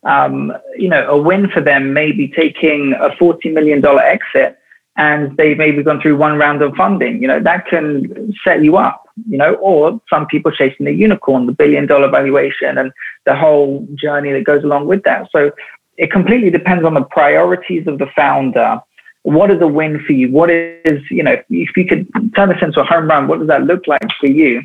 um, 0.03 0.53
you 0.77 0.88
know, 0.88 1.09
a 1.09 1.21
win 1.21 1.49
for 1.49 1.61
them 1.61 1.93
may 1.93 2.11
be 2.11 2.29
taking 2.29 2.93
a 2.95 3.11
$40 3.11 3.53
million 3.53 3.85
exit 3.85 4.59
and 4.97 5.37
they've 5.37 5.57
maybe 5.57 5.83
gone 5.83 6.01
through 6.01 6.17
one 6.17 6.38
round 6.38 6.61
of 6.61 6.75
funding. 6.75 7.23
You 7.23 7.29
know, 7.29 7.41
that 7.41 7.67
can 7.67 8.35
set 8.45 8.62
you 8.65 8.77
up, 8.77 9.09
you 9.29 9.38
know, 9.38 9.55
or 9.55 10.01
some 10.11 10.27
people 10.27 10.51
chasing 10.51 10.87
the 10.87 10.93
unicorn, 10.93 11.47
the 11.47 11.53
billion 11.53 11.87
dollar 11.87 12.11
valuation 12.11 12.77
and 12.79 12.93
the 13.25 13.37
whole 13.37 13.87
journey 13.95 14.33
that 14.33 14.45
goes 14.45 14.65
along 14.65 14.88
with 14.88 15.05
that. 15.05 15.29
So 15.31 15.53
it 15.97 16.11
completely 16.11 16.51
depends 16.51 16.85
on 16.85 16.95
the 16.95 17.03
priorities 17.03 17.87
of 17.87 17.99
the 17.99 18.07
founder. 18.17 18.81
What 19.23 19.51
is 19.51 19.61
a 19.61 19.69
win 19.69 20.03
for 20.05 20.13
you? 20.13 20.31
What 20.31 20.51
is, 20.51 21.01
you 21.11 21.23
know, 21.23 21.37
if 21.51 21.77
you 21.77 21.87
could 21.87 22.09
turn 22.35 22.49
this 22.49 22.59
into 22.63 22.81
a 22.81 22.85
home 22.85 23.09
run, 23.09 23.29
what 23.29 23.39
does 23.39 23.49
that 23.49 23.65
look 23.65 23.87
like 23.87 24.09
for 24.21 24.27
you? 24.27 24.63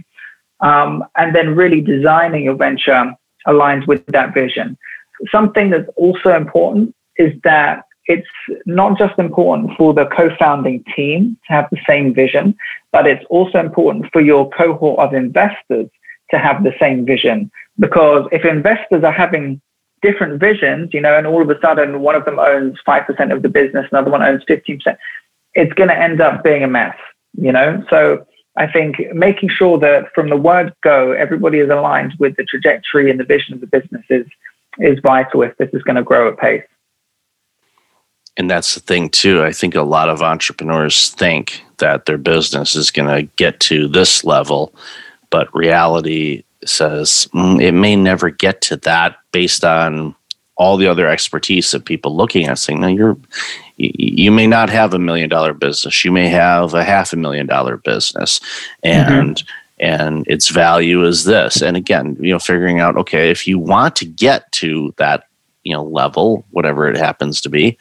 Um, 0.61 1.03
and 1.15 1.35
then 1.35 1.55
really 1.55 1.81
designing 1.81 2.43
your 2.43 2.55
venture 2.55 3.13
aligns 3.45 3.87
with 3.87 4.05
that 4.07 4.33
vision. 4.33 4.77
Something 5.31 5.69
that's 5.69 5.89
also 5.95 6.35
important 6.35 6.95
is 7.17 7.33
that 7.43 7.83
it's 8.05 8.27
not 8.65 8.97
just 8.97 9.19
important 9.19 9.71
for 9.77 9.93
the 9.93 10.05
co-founding 10.05 10.83
team 10.95 11.37
to 11.47 11.53
have 11.53 11.67
the 11.71 11.79
same 11.87 12.13
vision, 12.13 12.55
but 12.91 13.05
it's 13.05 13.25
also 13.29 13.59
important 13.59 14.05
for 14.13 14.21
your 14.21 14.49
cohort 14.51 14.99
of 14.99 15.13
investors 15.13 15.89
to 16.31 16.39
have 16.39 16.63
the 16.63 16.73
same 16.79 17.05
vision. 17.05 17.51
Because 17.79 18.27
if 18.31 18.45
investors 18.45 19.03
are 19.03 19.11
having 19.11 19.61
different 20.01 20.39
visions, 20.39 20.89
you 20.93 21.01
know, 21.01 21.17
and 21.17 21.27
all 21.27 21.41
of 21.41 21.49
a 21.49 21.59
sudden 21.59 22.01
one 22.01 22.15
of 22.15 22.25
them 22.25 22.39
owns 22.39 22.77
5% 22.87 23.33
of 23.33 23.41
the 23.41 23.49
business, 23.49 23.87
another 23.91 24.11
one 24.11 24.23
owns 24.23 24.43
15%, 24.45 24.97
it's 25.53 25.73
going 25.73 25.89
to 25.89 25.97
end 25.97 26.21
up 26.21 26.43
being 26.43 26.63
a 26.63 26.67
mess, 26.67 26.95
you 27.33 27.51
know? 27.51 27.83
So 27.89 28.25
I 28.57 28.71
think 28.71 28.97
making 29.13 29.49
sure 29.49 29.77
that 29.79 30.13
from 30.13 30.29
the 30.29 30.37
word 30.37 30.73
go, 30.83 31.11
everybody 31.11 31.59
is 31.59 31.69
aligned 31.69 32.13
with 32.19 32.35
the 32.37 32.43
trajectory 32.43 33.09
and 33.09 33.19
the 33.19 33.23
vision 33.23 33.53
of 33.53 33.61
the 33.61 33.67
business 33.67 34.03
is, 34.09 34.25
is 34.79 34.99
vital 34.99 35.41
if 35.43 35.57
this 35.57 35.69
is 35.73 35.83
going 35.83 35.95
to 35.95 36.03
grow 36.03 36.29
at 36.31 36.37
pace. 36.37 36.63
And 38.37 38.51
that's 38.51 38.75
the 38.75 38.81
thing, 38.81 39.09
too. 39.09 39.43
I 39.43 39.51
think 39.51 39.73
a 39.73 39.81
lot 39.81 40.09
of 40.09 40.21
entrepreneurs 40.21 41.09
think 41.09 41.63
that 41.77 42.05
their 42.05 42.19
business 42.19 42.75
is 42.75 42.91
going 42.91 43.09
to 43.09 43.23
get 43.35 43.59
to 43.61 43.87
this 43.87 44.23
level, 44.23 44.75
but 45.31 45.53
reality 45.55 46.43
says 46.65 47.27
mm, 47.33 47.61
it 47.61 47.73
may 47.73 47.95
never 47.95 48.29
get 48.29 48.61
to 48.61 48.77
that 48.77 49.17
based 49.31 49.63
on 49.63 50.15
all 50.57 50.77
the 50.77 50.87
other 50.87 51.07
expertise 51.07 51.73
of 51.73 51.85
people 51.85 52.15
looking 52.15 52.47
at 52.47 52.57
saying, 52.57 52.81
no, 52.81 52.87
you're 52.87 53.17
you 53.79 54.31
may 54.31 54.47
not 54.47 54.69
have 54.69 54.93
a 54.93 54.99
million 54.99 55.29
dollar 55.29 55.53
business. 55.53 56.03
You 56.03 56.11
may 56.11 56.29
have 56.29 56.73
a 56.73 56.83
half 56.83 57.13
a 57.13 57.15
million 57.15 57.45
dollar 57.45 57.77
business. 57.77 58.41
And 58.81 59.35
mm-hmm. 59.35 59.85
and 59.85 60.27
its 60.27 60.49
value 60.49 61.05
is 61.05 61.25
this. 61.25 61.61
And 61.61 61.77
again, 61.77 62.17
you 62.19 62.33
know, 62.33 62.39
figuring 62.39 62.79
out, 62.79 62.97
okay, 62.97 63.29
if 63.29 63.47
you 63.47 63.59
want 63.59 63.95
to 63.97 64.05
get 64.05 64.51
to 64.53 64.95
that, 64.97 65.27
you 65.63 65.73
know, 65.73 65.83
level, 65.83 66.43
whatever 66.49 66.89
it 66.89 66.97
happens 66.97 67.39
to 67.41 67.49
be, 67.49 67.77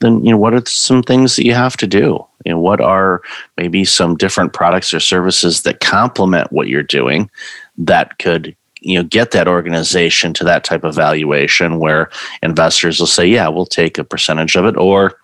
then 0.00 0.24
you 0.24 0.30
know 0.30 0.38
what 0.38 0.54
are 0.54 0.64
some 0.66 1.02
things 1.02 1.36
that 1.36 1.44
you 1.44 1.54
have 1.54 1.76
to 1.76 1.86
do 1.86 2.24
you 2.44 2.52
know 2.52 2.58
what 2.58 2.80
are 2.80 3.22
maybe 3.56 3.84
some 3.84 4.16
different 4.16 4.52
products 4.52 4.92
or 4.92 5.00
services 5.00 5.62
that 5.62 5.80
complement 5.80 6.52
what 6.52 6.68
you're 6.68 6.82
doing 6.82 7.30
that 7.78 8.18
could 8.18 8.56
you 8.80 8.98
know 8.98 9.04
get 9.04 9.30
that 9.30 9.48
organization 9.48 10.32
to 10.32 10.44
that 10.44 10.64
type 10.64 10.84
of 10.84 10.94
valuation 10.94 11.78
where 11.78 12.10
investors 12.42 13.00
will 13.00 13.06
say 13.06 13.26
yeah 13.26 13.48
we'll 13.48 13.66
take 13.66 13.98
a 13.98 14.04
percentage 14.04 14.56
of 14.56 14.64
it 14.64 14.76
or 14.76 15.18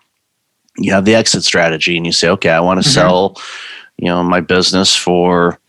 you 0.77 0.91
have 0.91 1.05
the 1.05 1.15
exit 1.15 1.43
strategy 1.43 1.95
and 1.95 2.05
you 2.05 2.11
say 2.11 2.29
okay 2.29 2.49
i 2.49 2.59
want 2.59 2.81
to 2.81 2.87
mm-hmm. 2.87 2.95
sell 2.95 3.37
you 3.97 4.05
know 4.05 4.23
my 4.23 4.39
business 4.39 4.95
for 4.95 5.59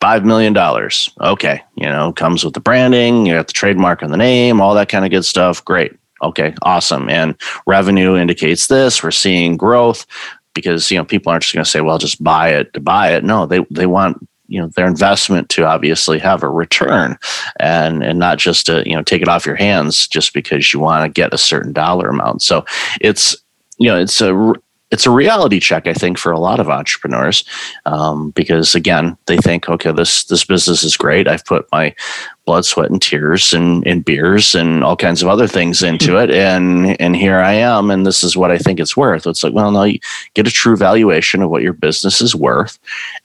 five 0.00 0.24
million 0.24 0.52
dollars. 0.52 1.10
Okay 1.20 1.60
you 1.76 1.86
know 1.86 2.12
comes 2.12 2.44
with 2.44 2.54
the 2.54 2.60
branding 2.60 3.26
you 3.26 3.34
got 3.34 3.46
the 3.46 3.52
trademark 3.52 4.02
on 4.02 4.10
the 4.10 4.16
name 4.16 4.60
all 4.60 4.74
that 4.74 4.88
kind 4.88 5.04
of 5.04 5.10
good 5.10 5.24
stuff. 5.24 5.64
Great. 5.64 5.92
Okay 6.22 6.54
awesome. 6.62 7.08
And 7.08 7.34
revenue 7.66 8.16
indicates 8.16 8.66
this. 8.66 9.02
We're 9.02 9.10
seeing 9.10 9.56
growth 9.56 10.06
because 10.54 10.90
you 10.90 10.98
know 10.98 11.04
people 11.04 11.30
aren't 11.30 11.42
just 11.42 11.54
going 11.54 11.64
to 11.64 11.70
say 11.70 11.80
well 11.80 11.98
just 11.98 12.22
buy 12.22 12.50
it 12.50 12.72
to 12.74 12.80
buy 12.80 13.12
it. 13.12 13.24
No 13.24 13.46
they 13.46 13.64
they 13.70 13.86
want 13.86 14.26
you 14.50 14.60
know 14.60 14.68
their 14.68 14.86
investment 14.86 15.48
to 15.48 15.64
obviously 15.64 16.18
have 16.18 16.42
a 16.42 16.50
return 16.50 17.16
and 17.58 18.02
and 18.02 18.18
not 18.18 18.38
just 18.38 18.66
to 18.66 18.82
you 18.84 18.94
know 18.94 19.02
take 19.02 19.22
it 19.22 19.28
off 19.28 19.46
your 19.46 19.56
hands 19.56 20.06
just 20.08 20.34
because 20.34 20.72
you 20.72 20.80
want 20.80 21.04
to 21.04 21.20
get 21.20 21.32
a 21.32 21.38
certain 21.38 21.72
dollar 21.72 22.08
amount 22.08 22.42
so 22.42 22.64
it's 23.00 23.36
you 23.78 23.88
know 23.88 23.98
it's 23.98 24.20
a 24.20 24.52
it's 24.90 25.06
a 25.06 25.10
reality 25.10 25.60
check, 25.60 25.86
I 25.86 25.94
think, 25.94 26.18
for 26.18 26.32
a 26.32 26.40
lot 26.40 26.58
of 26.58 26.68
entrepreneurs, 26.68 27.44
um, 27.86 28.30
because 28.30 28.74
again, 28.74 29.16
they 29.26 29.36
think, 29.36 29.68
okay, 29.68 29.92
this 29.92 30.24
this 30.24 30.44
business 30.44 30.82
is 30.82 30.96
great. 30.96 31.28
I've 31.28 31.44
put 31.44 31.70
my 31.70 31.94
blood, 32.44 32.64
sweat, 32.64 32.90
and 32.90 33.00
tears, 33.00 33.52
and, 33.52 33.86
and 33.86 34.04
beers, 34.04 34.54
and 34.54 34.82
all 34.82 34.96
kinds 34.96 35.22
of 35.22 35.28
other 35.28 35.46
things 35.46 35.82
into 35.82 36.18
it, 36.18 36.30
and 36.30 37.00
and 37.00 37.14
here 37.14 37.38
I 37.38 37.52
am, 37.52 37.90
and 37.90 38.04
this 38.04 38.24
is 38.24 38.36
what 38.36 38.50
I 38.50 38.58
think 38.58 38.80
it's 38.80 38.96
worth. 38.96 39.26
It's 39.26 39.44
like, 39.44 39.52
well, 39.52 39.70
no, 39.70 39.84
you 39.84 40.00
get 40.34 40.48
a 40.48 40.50
true 40.50 40.76
valuation 40.76 41.42
of 41.42 41.50
what 41.50 41.62
your 41.62 41.72
business 41.72 42.20
is 42.20 42.34
worth, 42.34 42.78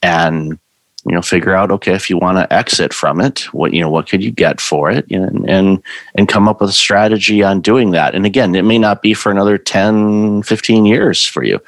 and 0.03 0.59
you 1.05 1.13
know 1.13 1.21
figure 1.21 1.55
out 1.55 1.71
okay 1.71 1.93
if 1.93 2.09
you 2.09 2.17
want 2.17 2.37
to 2.37 2.51
exit 2.53 2.93
from 2.93 3.21
it 3.21 3.41
what 3.53 3.73
you 3.73 3.81
know 3.81 3.89
what 3.89 4.09
could 4.09 4.23
you 4.23 4.31
get 4.31 4.59
for 4.59 4.89
it? 4.89 5.09
And 5.11 5.49
and 5.49 5.83
and 6.15 6.27
come 6.27 6.47
up 6.47 6.61
with 6.61 6.69
a 6.69 6.73
strategy 6.73 7.43
on 7.43 7.61
doing 7.61 7.91
that. 7.91 8.15
And 8.15 8.25
again 8.25 8.55
it 8.55 8.63
may 8.63 8.77
not 8.77 9.01
be 9.01 9.13
for 9.13 9.31
another 9.31 9.57
10 9.57 10.43
15 10.43 10.85
years 10.85 11.25
for 11.25 11.43
you 11.43 11.59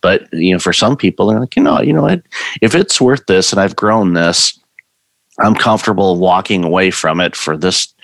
but 0.00 0.32
you 0.32 0.52
know 0.52 0.58
for 0.58 0.72
some 0.72 0.96
people 0.96 1.26
they're 1.26 1.40
like 1.40 1.56
you 1.56 1.62
know 1.62 1.80
you 1.80 1.92
know 1.92 2.20
if 2.60 2.74
it's 2.74 3.00
worth 3.00 3.26
this 3.26 3.52
and 3.52 3.60
i've 3.60 3.76
grown 3.76 4.14
this 4.14 4.58
i'm 5.40 5.54
comfortable 5.54 6.16
walking 6.18 6.64
away 6.64 6.90
from 6.90 7.20
it 7.20 7.34
for 7.34 7.56
this 7.56 7.94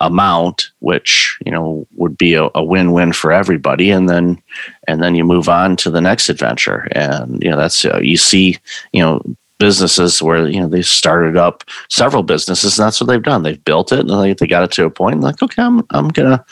amount 0.00 0.70
which 0.80 1.38
you 1.46 1.52
know 1.52 1.86
would 2.02 2.18
be 2.18 2.34
a, 2.34 2.48
a 2.54 2.62
win-win 2.62 3.12
for 3.12 3.32
everybody. 3.32 3.90
And 3.90 4.08
then 4.08 4.42
and 4.88 5.02
then 5.02 5.14
you 5.14 5.24
move 5.24 5.48
on 5.48 5.76
to 5.76 5.90
the 5.90 6.00
next 6.00 6.28
adventure. 6.28 6.88
And 6.92 7.42
you 7.42 7.48
know 7.48 7.56
that's 7.56 7.84
uh, 7.84 8.00
you 8.02 8.16
see 8.16 8.58
you 8.92 9.00
know 9.00 9.22
businesses 9.58 10.20
where 10.20 10.48
you 10.48 10.60
know 10.60 10.68
they 10.68 10.82
started 10.82 11.36
up 11.36 11.64
several 11.88 12.22
businesses 12.22 12.78
and 12.78 12.86
that's 12.86 13.00
what 13.00 13.06
they've 13.06 13.22
done. 13.22 13.42
They've 13.42 13.64
built 13.64 13.92
it 13.92 14.00
and 14.00 14.10
they, 14.10 14.34
they 14.34 14.46
got 14.46 14.64
it 14.64 14.72
to 14.72 14.84
a 14.84 14.90
point 14.90 15.20
like 15.20 15.42
okay 15.42 15.62
i'm, 15.62 15.86
I'm 15.90 16.08
gonna 16.08 16.44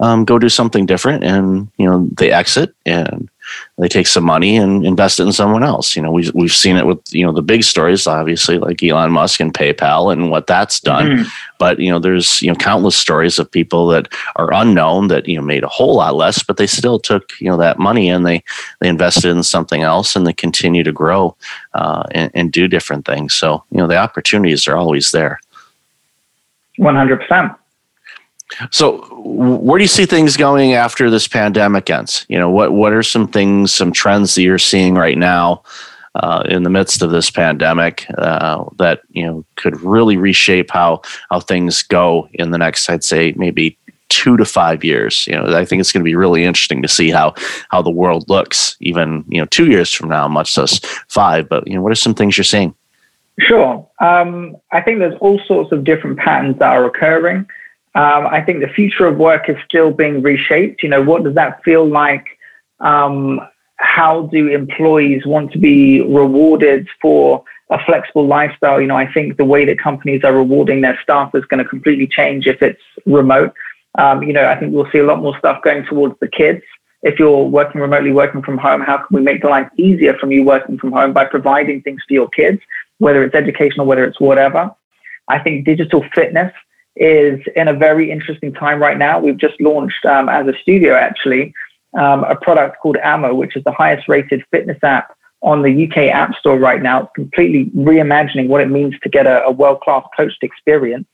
um, 0.00 0.24
go 0.24 0.38
do 0.38 0.48
something 0.48 0.86
different. 0.86 1.24
And 1.24 1.68
you 1.78 1.88
know 1.88 2.08
they 2.16 2.32
exit 2.32 2.74
and 2.84 3.28
they 3.78 3.88
take 3.88 4.06
some 4.06 4.24
money 4.24 4.56
and 4.56 4.84
invest 4.86 5.20
it 5.20 5.24
in 5.24 5.32
someone 5.32 5.62
else. 5.62 5.94
You 5.94 6.02
know, 6.02 6.10
we've 6.10 6.32
we've 6.34 6.54
seen 6.54 6.76
it 6.76 6.86
with 6.86 7.00
you 7.10 7.24
know 7.24 7.32
the 7.32 7.42
big 7.42 7.64
stories, 7.64 8.06
obviously, 8.06 8.58
like 8.58 8.82
Elon 8.82 9.12
Musk 9.12 9.40
and 9.40 9.52
PayPal 9.52 10.12
and 10.12 10.30
what 10.30 10.46
that's 10.46 10.80
done. 10.80 11.06
Mm-hmm. 11.06 11.28
But 11.58 11.78
you 11.78 11.90
know, 11.90 11.98
there's 11.98 12.40
you 12.42 12.48
know 12.48 12.56
countless 12.56 12.96
stories 12.96 13.38
of 13.38 13.50
people 13.50 13.86
that 13.88 14.08
are 14.36 14.52
unknown 14.52 15.08
that 15.08 15.28
you 15.28 15.36
know 15.36 15.42
made 15.42 15.64
a 15.64 15.68
whole 15.68 15.96
lot 15.96 16.14
less, 16.14 16.42
but 16.42 16.56
they 16.56 16.66
still 16.66 16.98
took 16.98 17.32
you 17.40 17.48
know 17.48 17.56
that 17.56 17.78
money 17.78 18.08
and 18.08 18.26
they 18.26 18.42
they 18.80 18.88
invested 18.88 19.30
in 19.30 19.42
something 19.42 19.82
else 19.82 20.16
and 20.16 20.26
they 20.26 20.32
continue 20.32 20.82
to 20.82 20.92
grow 20.92 21.36
uh, 21.74 22.04
and, 22.12 22.30
and 22.34 22.52
do 22.52 22.68
different 22.68 23.04
things. 23.06 23.34
So 23.34 23.62
you 23.70 23.78
know, 23.78 23.86
the 23.86 23.96
opportunities 23.96 24.66
are 24.66 24.76
always 24.76 25.10
there. 25.10 25.40
One 26.76 26.94
hundred 26.94 27.20
percent. 27.20 27.52
So, 28.70 28.98
where 29.22 29.78
do 29.78 29.84
you 29.84 29.88
see 29.88 30.06
things 30.06 30.36
going 30.36 30.74
after 30.74 31.10
this 31.10 31.26
pandemic 31.26 31.90
ends? 31.90 32.24
You 32.28 32.38
know, 32.38 32.50
what 32.50 32.72
what 32.72 32.92
are 32.92 33.02
some 33.02 33.28
things, 33.28 33.74
some 33.74 33.92
trends 33.92 34.34
that 34.34 34.42
you're 34.42 34.58
seeing 34.58 34.94
right 34.94 35.18
now 35.18 35.62
uh, 36.14 36.44
in 36.48 36.62
the 36.62 36.70
midst 36.70 37.02
of 37.02 37.10
this 37.10 37.30
pandemic 37.30 38.06
uh, 38.18 38.64
that 38.78 39.02
you 39.10 39.26
know 39.26 39.44
could 39.56 39.80
really 39.80 40.16
reshape 40.16 40.70
how 40.70 41.02
how 41.30 41.40
things 41.40 41.82
go 41.82 42.28
in 42.34 42.50
the 42.50 42.58
next, 42.58 42.88
I'd 42.88 43.04
say, 43.04 43.34
maybe 43.36 43.76
two 44.08 44.36
to 44.36 44.44
five 44.44 44.84
years. 44.84 45.26
You 45.26 45.34
know, 45.34 45.56
I 45.56 45.64
think 45.64 45.80
it's 45.80 45.92
going 45.92 46.02
to 46.02 46.08
be 46.08 46.14
really 46.14 46.44
interesting 46.44 46.82
to 46.82 46.88
see 46.88 47.10
how 47.10 47.34
how 47.70 47.82
the 47.82 47.90
world 47.90 48.28
looks, 48.28 48.76
even 48.80 49.24
you 49.28 49.40
know, 49.40 49.46
two 49.46 49.66
years 49.66 49.92
from 49.92 50.08
now, 50.08 50.28
much 50.28 50.56
less 50.56 50.78
five. 51.08 51.48
But 51.48 51.66
you 51.66 51.74
know, 51.74 51.82
what 51.82 51.92
are 51.92 51.96
some 51.96 52.14
things 52.14 52.36
you're 52.36 52.44
seeing? 52.44 52.74
Sure. 53.38 53.86
Um, 54.00 54.56
I 54.72 54.80
think 54.80 54.98
there's 54.98 55.18
all 55.20 55.38
sorts 55.46 55.70
of 55.72 55.84
different 55.84 56.18
patterns 56.18 56.58
that 56.58 56.72
are 56.72 56.86
occurring. 56.86 57.46
Um, 57.96 58.26
I 58.26 58.42
think 58.42 58.60
the 58.60 58.68
future 58.68 59.06
of 59.06 59.16
work 59.16 59.48
is 59.48 59.56
still 59.64 59.90
being 59.90 60.20
reshaped. 60.20 60.82
You 60.82 60.90
know, 60.90 61.02
what 61.02 61.24
does 61.24 61.34
that 61.34 61.64
feel 61.64 61.88
like? 61.88 62.26
Um, 62.78 63.40
how 63.76 64.26
do 64.26 64.48
employees 64.48 65.24
want 65.24 65.50
to 65.52 65.58
be 65.58 66.02
rewarded 66.02 66.88
for 67.00 67.42
a 67.70 67.78
flexible 67.86 68.26
lifestyle? 68.26 68.82
You 68.82 68.86
know, 68.86 68.98
I 68.98 69.10
think 69.10 69.38
the 69.38 69.46
way 69.46 69.64
that 69.64 69.78
companies 69.78 70.24
are 70.24 70.34
rewarding 70.34 70.82
their 70.82 70.98
staff 71.02 71.34
is 71.34 71.46
going 71.46 71.62
to 71.62 71.68
completely 71.68 72.06
change 72.06 72.46
if 72.46 72.60
it's 72.60 72.82
remote. 73.06 73.54
Um, 73.98 74.22
you 74.22 74.34
know, 74.34 74.46
I 74.46 74.60
think 74.60 74.74
we'll 74.74 74.90
see 74.92 74.98
a 74.98 75.06
lot 75.06 75.22
more 75.22 75.38
stuff 75.38 75.62
going 75.62 75.86
towards 75.86 76.20
the 76.20 76.28
kids. 76.28 76.62
If 77.02 77.18
you're 77.18 77.44
working 77.44 77.80
remotely, 77.80 78.12
working 78.12 78.42
from 78.42 78.58
home, 78.58 78.82
how 78.82 78.98
can 78.98 79.16
we 79.16 79.22
make 79.22 79.40
the 79.40 79.48
life 79.48 79.70
easier 79.78 80.18
from 80.18 80.32
you 80.32 80.44
working 80.44 80.76
from 80.76 80.92
home 80.92 81.14
by 81.14 81.24
providing 81.24 81.80
things 81.80 82.02
for 82.06 82.12
your 82.12 82.28
kids, 82.28 82.60
whether 82.98 83.22
it's 83.22 83.34
educational, 83.34 83.86
whether 83.86 84.04
it's 84.04 84.20
whatever? 84.20 84.74
I 85.28 85.38
think 85.38 85.64
digital 85.64 86.04
fitness 86.14 86.52
is 86.96 87.40
in 87.54 87.68
a 87.68 87.74
very 87.74 88.10
interesting 88.10 88.52
time 88.52 88.80
right 88.80 88.98
now. 88.98 89.18
We've 89.18 89.36
just 89.36 89.60
launched 89.60 90.04
um, 90.06 90.28
as 90.28 90.46
a 90.46 90.54
studio 90.62 90.94
actually 90.94 91.52
um, 91.94 92.24
a 92.24 92.36
product 92.36 92.78
called 92.80 92.96
Ammo, 93.02 93.34
which 93.34 93.56
is 93.56 93.64
the 93.64 93.72
highest 93.72 94.08
rated 94.08 94.42
fitness 94.50 94.78
app 94.82 95.16
on 95.42 95.62
the 95.62 95.86
UK 95.86 96.10
App 96.12 96.34
Store 96.36 96.58
right 96.58 96.82
now. 96.82 97.02
It's 97.02 97.12
completely 97.14 97.66
reimagining 97.76 98.48
what 98.48 98.60
it 98.60 98.70
means 98.70 98.94
to 99.02 99.08
get 99.08 99.26
a, 99.26 99.44
a 99.44 99.50
world 99.50 99.80
class 99.80 100.04
coached 100.16 100.42
experience. 100.42 101.06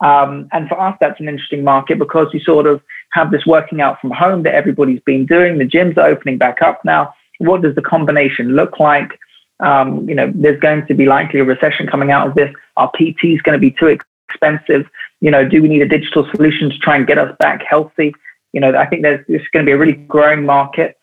Um, 0.00 0.48
and 0.52 0.68
for 0.68 0.78
us, 0.78 0.96
that's 1.00 1.20
an 1.20 1.28
interesting 1.28 1.64
market 1.64 1.98
because 1.98 2.28
you 2.32 2.40
sort 2.40 2.66
of 2.66 2.82
have 3.12 3.30
this 3.30 3.46
working 3.46 3.80
out 3.80 4.00
from 4.00 4.10
home 4.10 4.42
that 4.42 4.54
everybody's 4.54 5.00
been 5.00 5.24
doing. 5.24 5.58
The 5.58 5.64
gyms 5.64 5.96
are 5.96 6.08
opening 6.08 6.36
back 6.36 6.60
up 6.62 6.84
now. 6.84 7.14
What 7.38 7.62
does 7.62 7.74
the 7.74 7.82
combination 7.82 8.54
look 8.54 8.78
like? 8.78 9.18
Um, 9.60 10.08
you 10.08 10.14
know, 10.14 10.32
there's 10.34 10.60
going 10.60 10.86
to 10.86 10.94
be 10.94 11.06
likely 11.06 11.40
a 11.40 11.44
recession 11.44 11.86
coming 11.86 12.10
out 12.10 12.28
of 12.28 12.34
this. 12.34 12.52
Our 12.76 12.90
PT 12.90 13.24
is 13.24 13.42
going 13.42 13.58
to 13.58 13.58
be 13.58 13.70
too 13.70 13.96
expensive 14.28 14.86
you 15.24 15.30
know, 15.30 15.48
do 15.48 15.62
we 15.62 15.68
need 15.68 15.80
a 15.80 15.88
digital 15.88 16.28
solution 16.34 16.68
to 16.68 16.76
try 16.80 16.96
and 16.96 17.06
get 17.06 17.16
us 17.16 17.34
back 17.38 17.62
healthy? 17.66 18.12
You 18.52 18.60
know, 18.60 18.76
I 18.76 18.84
think 18.84 19.00
there's, 19.00 19.24
going 19.26 19.64
to 19.64 19.64
be 19.64 19.72
a 19.72 19.78
really 19.78 19.94
growing 19.94 20.44
market. 20.44 20.98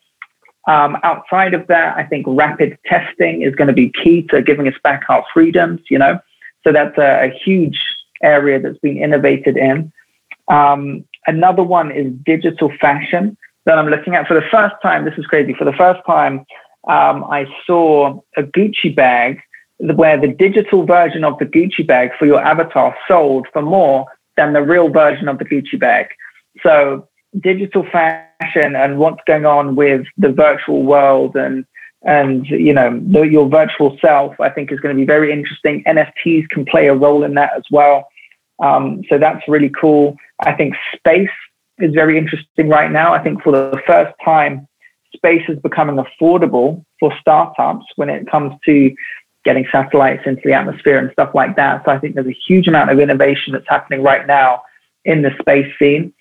Um, 0.67 0.95
outside 1.01 1.55
of 1.55 1.65
that, 1.67 1.97
I 1.97 2.03
think 2.03 2.27
rapid 2.29 2.77
testing 2.85 3.41
is 3.41 3.55
going 3.55 3.69
to 3.69 3.73
be 3.73 3.89
key 3.89 4.21
to 4.27 4.43
giving 4.43 4.67
us 4.67 4.75
back 4.83 5.05
our 5.09 5.25
freedoms, 5.33 5.81
you 5.89 5.97
know. 5.97 6.19
So 6.63 6.71
that's 6.71 6.95
a, 6.99 7.29
a 7.29 7.39
huge 7.43 7.79
area 8.21 8.59
that's 8.59 8.77
been 8.77 8.97
innovated 8.97 9.57
in. 9.57 9.91
Um, 10.49 11.03
another 11.25 11.63
one 11.63 11.89
is 11.91 12.13
digital 12.23 12.71
fashion. 12.79 13.35
that 13.65 13.79
I'm 13.79 13.87
looking 13.87 14.13
at. 14.13 14.27
For 14.27 14.35
the 14.35 14.47
first 14.51 14.75
time, 14.83 15.03
this 15.03 15.17
is 15.17 15.25
crazy. 15.25 15.55
For 15.57 15.65
the 15.65 15.73
first 15.73 16.01
time, 16.05 16.45
um, 16.87 17.23
I 17.23 17.47
saw 17.65 18.21
a 18.37 18.43
Gucci 18.43 18.95
bag 18.95 19.41
where 19.81 20.19
the 20.19 20.27
digital 20.27 20.85
version 20.85 21.23
of 21.23 21.37
the 21.39 21.45
Gucci 21.45 21.85
bag 21.85 22.11
for 22.19 22.25
your 22.25 22.41
avatar 22.41 22.95
sold 23.07 23.47
for 23.51 23.61
more 23.61 24.05
than 24.37 24.53
the 24.53 24.61
real 24.61 24.89
version 24.89 25.27
of 25.27 25.39
the 25.39 25.45
Gucci 25.45 25.79
bag. 25.79 26.07
So 26.63 27.07
digital 27.39 27.85
fashion 27.91 28.75
and 28.75 28.97
what's 28.97 29.21
going 29.25 29.45
on 29.45 29.75
with 29.75 30.05
the 30.17 30.31
virtual 30.31 30.83
world 30.83 31.35
and 31.35 31.65
and 32.03 32.47
you 32.47 32.73
know 32.73 32.99
the, 32.99 33.21
your 33.21 33.47
virtual 33.47 33.97
self, 34.03 34.39
I 34.39 34.49
think 34.49 34.71
is 34.71 34.79
going 34.79 34.95
to 34.95 34.99
be 34.99 35.05
very 35.05 35.31
interesting. 35.31 35.83
NFTs 35.83 36.49
can 36.49 36.65
play 36.65 36.87
a 36.87 36.95
role 36.95 37.23
in 37.23 37.35
that 37.35 37.51
as 37.55 37.63
well. 37.69 38.07
Um, 38.61 39.03
so 39.09 39.17
that's 39.17 39.47
really 39.47 39.69
cool. 39.69 40.17
I 40.39 40.53
think 40.53 40.75
space 40.95 41.29
is 41.77 41.93
very 41.93 42.17
interesting 42.17 42.69
right 42.69 42.91
now. 42.91 43.13
I 43.13 43.23
think 43.23 43.41
for 43.43 43.51
the 43.51 43.81
first 43.85 44.13
time, 44.23 44.67
space 45.15 45.43
is 45.47 45.59
becoming 45.59 46.03
affordable 46.03 46.83
for 46.99 47.13
startups 47.19 47.85
when 47.95 48.09
it 48.09 48.29
comes 48.29 48.53
to 48.65 48.93
getting 49.43 49.65
satellites 49.71 50.23
into 50.25 50.41
the 50.43 50.53
atmosphere 50.53 50.97
and 50.97 51.11
stuff 51.11 51.31
like 51.33 51.55
that. 51.55 51.83
So 51.85 51.91
I 51.91 51.99
think 51.99 52.15
there's 52.15 52.27
a 52.27 52.37
huge 52.47 52.67
amount 52.67 52.91
of 52.91 52.99
innovation 52.99 53.53
that's 53.53 53.67
happening 53.67 54.03
right 54.03 54.25
now 54.27 54.61
in 55.03 55.23
the 55.23 55.31
space 55.39 55.71
scene, 55.79 56.13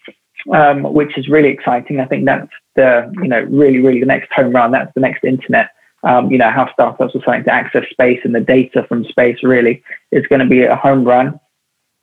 um, 0.53 0.83
which 0.83 1.19
is 1.19 1.29
really 1.29 1.49
exciting. 1.49 2.01
I 2.01 2.07
think 2.07 2.25
that's 2.25 2.51
the, 2.77 3.13
you 3.23 3.29
know, 3.29 3.41
really, 3.51 3.79
really 3.79 4.01
the 4.01 4.07
next 4.07 4.33
home 4.33 4.53
run. 4.53 4.73
That's 4.73 4.93
the 4.95 5.01
next 5.01 5.25
internet. 5.25 5.71
Um, 6.03 6.31
you 6.31 6.39
know, 6.39 6.51
how 6.51 6.73
startups 6.73 7.15
are 7.15 7.21
starting 7.21 7.45
to 7.45 7.53
access 7.53 7.85
space 7.91 8.21
and 8.25 8.35
the 8.35 8.41
data 8.41 8.87
from 8.89 9.05
space 9.05 9.43
really 9.43 9.83
is 10.13 10.27
going 10.29 10.41
to 10.41 10.47
be 10.47 10.63
a 10.63 10.77
home 10.77 11.05
run. 11.05 11.39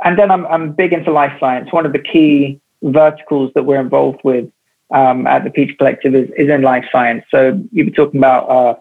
And 0.04 0.20
then 0.20 0.30
I'm, 0.30 0.46
I'm 0.46 0.74
big 0.74 0.94
into 0.94 1.12
life 1.12 1.34
science. 1.40 1.74
One 1.74 1.88
of 1.88 1.94
the 1.94 2.00
key 2.00 2.62
verticals 2.84 3.52
that 3.56 3.64
we're 3.64 3.80
involved 3.80 4.20
with 4.24 4.52
um, 4.92 5.26
at 5.26 5.44
the 5.44 5.50
Peach 5.50 5.76
Collective 5.80 6.14
is, 6.14 6.30
is 6.38 6.50
in 6.50 6.62
life 6.62 6.86
science. 6.92 7.26
So 7.32 7.60
you'll 7.72 7.88
be 7.88 7.92
talking 7.92 8.20
about 8.20 8.48
uh, 8.50 8.76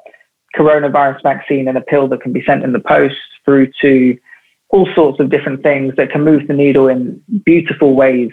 coronavirus 0.56 1.22
vaccine 1.22 1.68
and 1.68 1.76
a 1.76 1.80
pill 1.80 2.08
that 2.08 2.20
can 2.20 2.32
be 2.32 2.42
sent 2.44 2.64
in 2.64 2.72
the 2.72 2.80
post 2.80 3.16
through 3.44 3.70
to 3.80 4.18
all 4.70 4.88
sorts 4.94 5.20
of 5.20 5.30
different 5.30 5.62
things 5.62 5.94
that 5.96 6.10
can 6.10 6.24
move 6.24 6.48
the 6.48 6.54
needle 6.54 6.88
in 6.88 7.22
beautiful 7.44 7.94
ways 7.94 8.30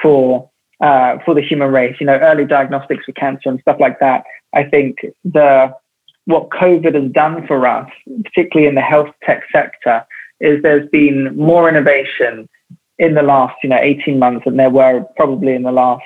for 0.00 0.48
uh, 0.80 1.18
for 1.24 1.34
the 1.34 1.40
human 1.40 1.70
race. 1.70 1.96
You 2.00 2.06
know, 2.06 2.18
early 2.18 2.44
diagnostics 2.44 3.04
for 3.04 3.12
cancer 3.12 3.48
and 3.48 3.60
stuff 3.60 3.76
like 3.80 3.98
that. 4.00 4.24
I 4.54 4.64
think 4.64 4.98
the 5.24 5.74
what 6.26 6.50
COVID 6.50 6.94
has 6.94 7.10
done 7.10 7.46
for 7.46 7.66
us, 7.66 7.90
particularly 8.24 8.68
in 8.68 8.74
the 8.74 8.80
health 8.80 9.10
tech 9.24 9.42
sector, 9.52 10.04
is 10.40 10.62
there's 10.62 10.88
been 10.90 11.36
more 11.36 11.68
innovation 11.68 12.48
in 12.98 13.14
the 13.14 13.22
last 13.22 13.56
you 13.62 13.68
know 13.68 13.78
18 13.80 14.18
months 14.18 14.44
than 14.44 14.56
there 14.56 14.70
were 14.70 15.04
probably 15.16 15.54
in 15.54 15.62
the 15.62 15.72
last 15.72 16.04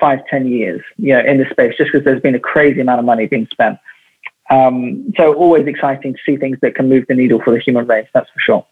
five 0.00 0.20
ten 0.28 0.46
years. 0.46 0.82
You 0.96 1.14
know, 1.14 1.20
in 1.20 1.38
this 1.38 1.50
space, 1.50 1.74
just 1.76 1.92
because 1.92 2.04
there's 2.04 2.22
been 2.22 2.34
a 2.34 2.40
crazy 2.40 2.80
amount 2.80 2.98
of 2.98 3.04
money 3.04 3.26
being 3.26 3.48
spent. 3.50 3.78
Um, 4.52 5.14
so 5.16 5.32
always 5.34 5.66
exciting 5.66 6.12
to 6.12 6.18
see 6.26 6.36
things 6.36 6.58
that 6.60 6.74
can 6.74 6.88
move 6.88 7.06
the 7.08 7.14
needle 7.14 7.40
for 7.42 7.52
the 7.54 7.60
human 7.60 7.86
race. 7.86 8.08
That's 8.12 8.28
for 8.30 8.40
sure. 8.40 8.66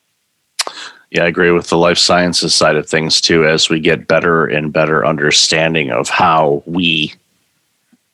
Yeah, 1.10 1.24
I 1.24 1.26
agree 1.26 1.50
with 1.50 1.68
the 1.68 1.78
life 1.78 1.96
sciences 1.96 2.54
side 2.54 2.76
of 2.76 2.86
things 2.86 3.20
too. 3.20 3.46
As 3.46 3.70
we 3.70 3.80
get 3.80 4.06
better 4.06 4.44
and 4.44 4.72
better 4.72 5.06
understanding 5.06 5.90
of 5.90 6.10
how 6.10 6.62
we 6.66 7.14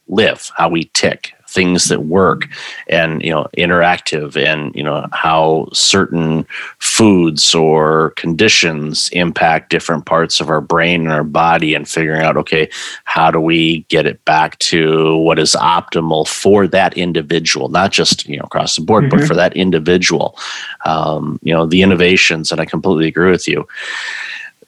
live, 0.06 0.52
how 0.56 0.68
we 0.68 0.84
tick, 0.94 1.34
things 1.56 1.88
that 1.88 2.04
work 2.04 2.46
and 2.86 3.22
you 3.22 3.30
know 3.30 3.46
interactive 3.56 4.36
and 4.36 4.74
you 4.74 4.82
know 4.82 5.06
how 5.12 5.66
certain 5.72 6.46
foods 6.80 7.54
or 7.54 8.10
conditions 8.10 9.08
impact 9.14 9.70
different 9.70 10.04
parts 10.04 10.38
of 10.38 10.50
our 10.50 10.60
brain 10.60 11.00
and 11.00 11.12
our 11.12 11.24
body 11.24 11.72
and 11.72 11.88
figuring 11.88 12.20
out 12.20 12.36
okay 12.36 12.68
how 13.04 13.30
do 13.30 13.40
we 13.40 13.80
get 13.88 14.04
it 14.04 14.22
back 14.26 14.58
to 14.58 15.16
what 15.16 15.38
is 15.38 15.56
optimal 15.58 16.28
for 16.28 16.68
that 16.68 16.92
individual 16.98 17.70
not 17.70 17.90
just 17.90 18.28
you 18.28 18.36
know 18.36 18.44
across 18.44 18.76
the 18.76 18.82
board 18.82 19.04
mm-hmm. 19.04 19.18
but 19.18 19.26
for 19.26 19.34
that 19.34 19.56
individual 19.56 20.38
um, 20.84 21.40
you 21.42 21.54
know 21.54 21.64
the 21.64 21.80
innovations 21.80 22.52
and 22.52 22.60
i 22.60 22.66
completely 22.66 23.08
agree 23.08 23.30
with 23.30 23.48
you 23.48 23.66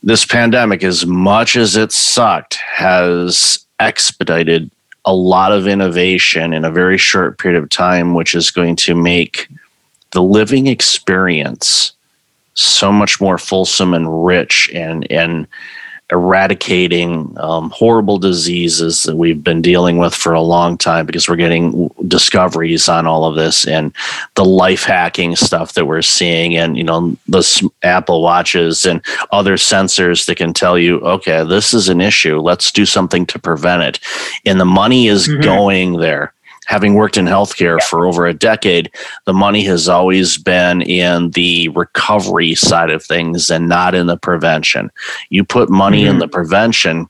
this 0.03 0.24
pandemic 0.24 0.83
as 0.83 1.05
much 1.05 1.55
as 1.55 1.77
it 1.77 1.92
sucked 1.92 2.55
has 2.55 3.66
expedited 3.79 4.70
a 5.09 5.14
lot 5.14 5.53
of 5.53 5.66
innovation 5.66 6.53
in 6.53 6.66
a 6.66 6.71
very 6.71 6.99
short 6.99 7.38
period 7.38 7.61
of 7.62 7.71
time, 7.71 8.12
which 8.12 8.35
is 8.35 8.51
going 8.51 8.77
to 8.77 8.94
make 8.94 9.49
the 10.11 10.23
living 10.23 10.66
experience 10.66 11.92
so 12.53 12.92
much 12.92 13.18
more 13.18 13.38
fulsome 13.38 13.94
and 13.94 14.27
rich 14.27 14.71
and 14.75 15.11
and 15.11 15.47
eradicating 16.11 17.35
um, 17.38 17.71
horrible 17.71 18.18
diseases 18.18 19.03
that 19.03 19.16
we've 19.16 19.42
been 19.42 19.61
dealing 19.61 19.99
with 19.99 20.14
for 20.14 20.33
a 20.33 20.40
long 20.40 20.79
time 20.79 21.05
because 21.05 21.29
we're 21.29 21.37
getting 21.37 21.90
discoveries 22.07 22.88
on 22.88 23.07
all 23.07 23.25
of 23.25 23.35
this 23.35 23.66
and 23.66 23.92
the 24.35 24.44
life 24.44 24.85
hacking 24.85 25.37
stuff 25.37 25.75
that 25.75 25.87
we're 25.87 26.03
seeing 26.03 26.57
and 26.57 26.77
you 26.77 26.85
know 26.85 27.16
the 27.27 27.71
apple 27.83 28.23
watches 28.23 28.87
and 28.87 29.05
other 29.33 29.55
sensors 29.55 30.27
that 30.27 30.37
can 30.37 30.53
tell 30.53 30.79
you 30.79 30.99
okay 31.01 31.44
this 31.44 31.75
is 31.75 31.88
an 31.88 32.01
issue. 32.01 32.38
Let's 32.38 32.71
do 32.71 32.87
something 32.87 33.27
to 33.27 33.38
prevent 33.38 33.83
it. 33.83 34.01
And 34.44 34.61
the 34.61 34.64
money 34.64 35.09
is 35.09 35.29
mm-hmm. 35.29 35.42
going 35.42 35.92
there 35.94 36.33
having 36.68 36.92
worked 36.92 37.16
in 37.16 37.24
healthcare 37.24 37.81
for 37.83 38.07
over 38.07 38.26
a 38.26 38.35
decade, 38.35 38.90
the 39.24 39.33
money 39.33 39.64
has 39.64 39.88
always 39.88 40.37
been 40.37 40.83
in 40.83 41.31
the 41.31 41.68
recovery 41.70 42.54
side 42.54 42.90
of 42.90 43.02
things 43.02 43.50
and 43.50 43.68
not 43.68 43.94
in 43.94 44.07
the 44.07 44.18
prevention. 44.18 44.90
You 45.31 45.44
put 45.44 45.70
money 45.70 46.02
mm-hmm. 46.02 46.11
in 46.11 46.18
the 46.18 46.28
prevention, 46.28 47.09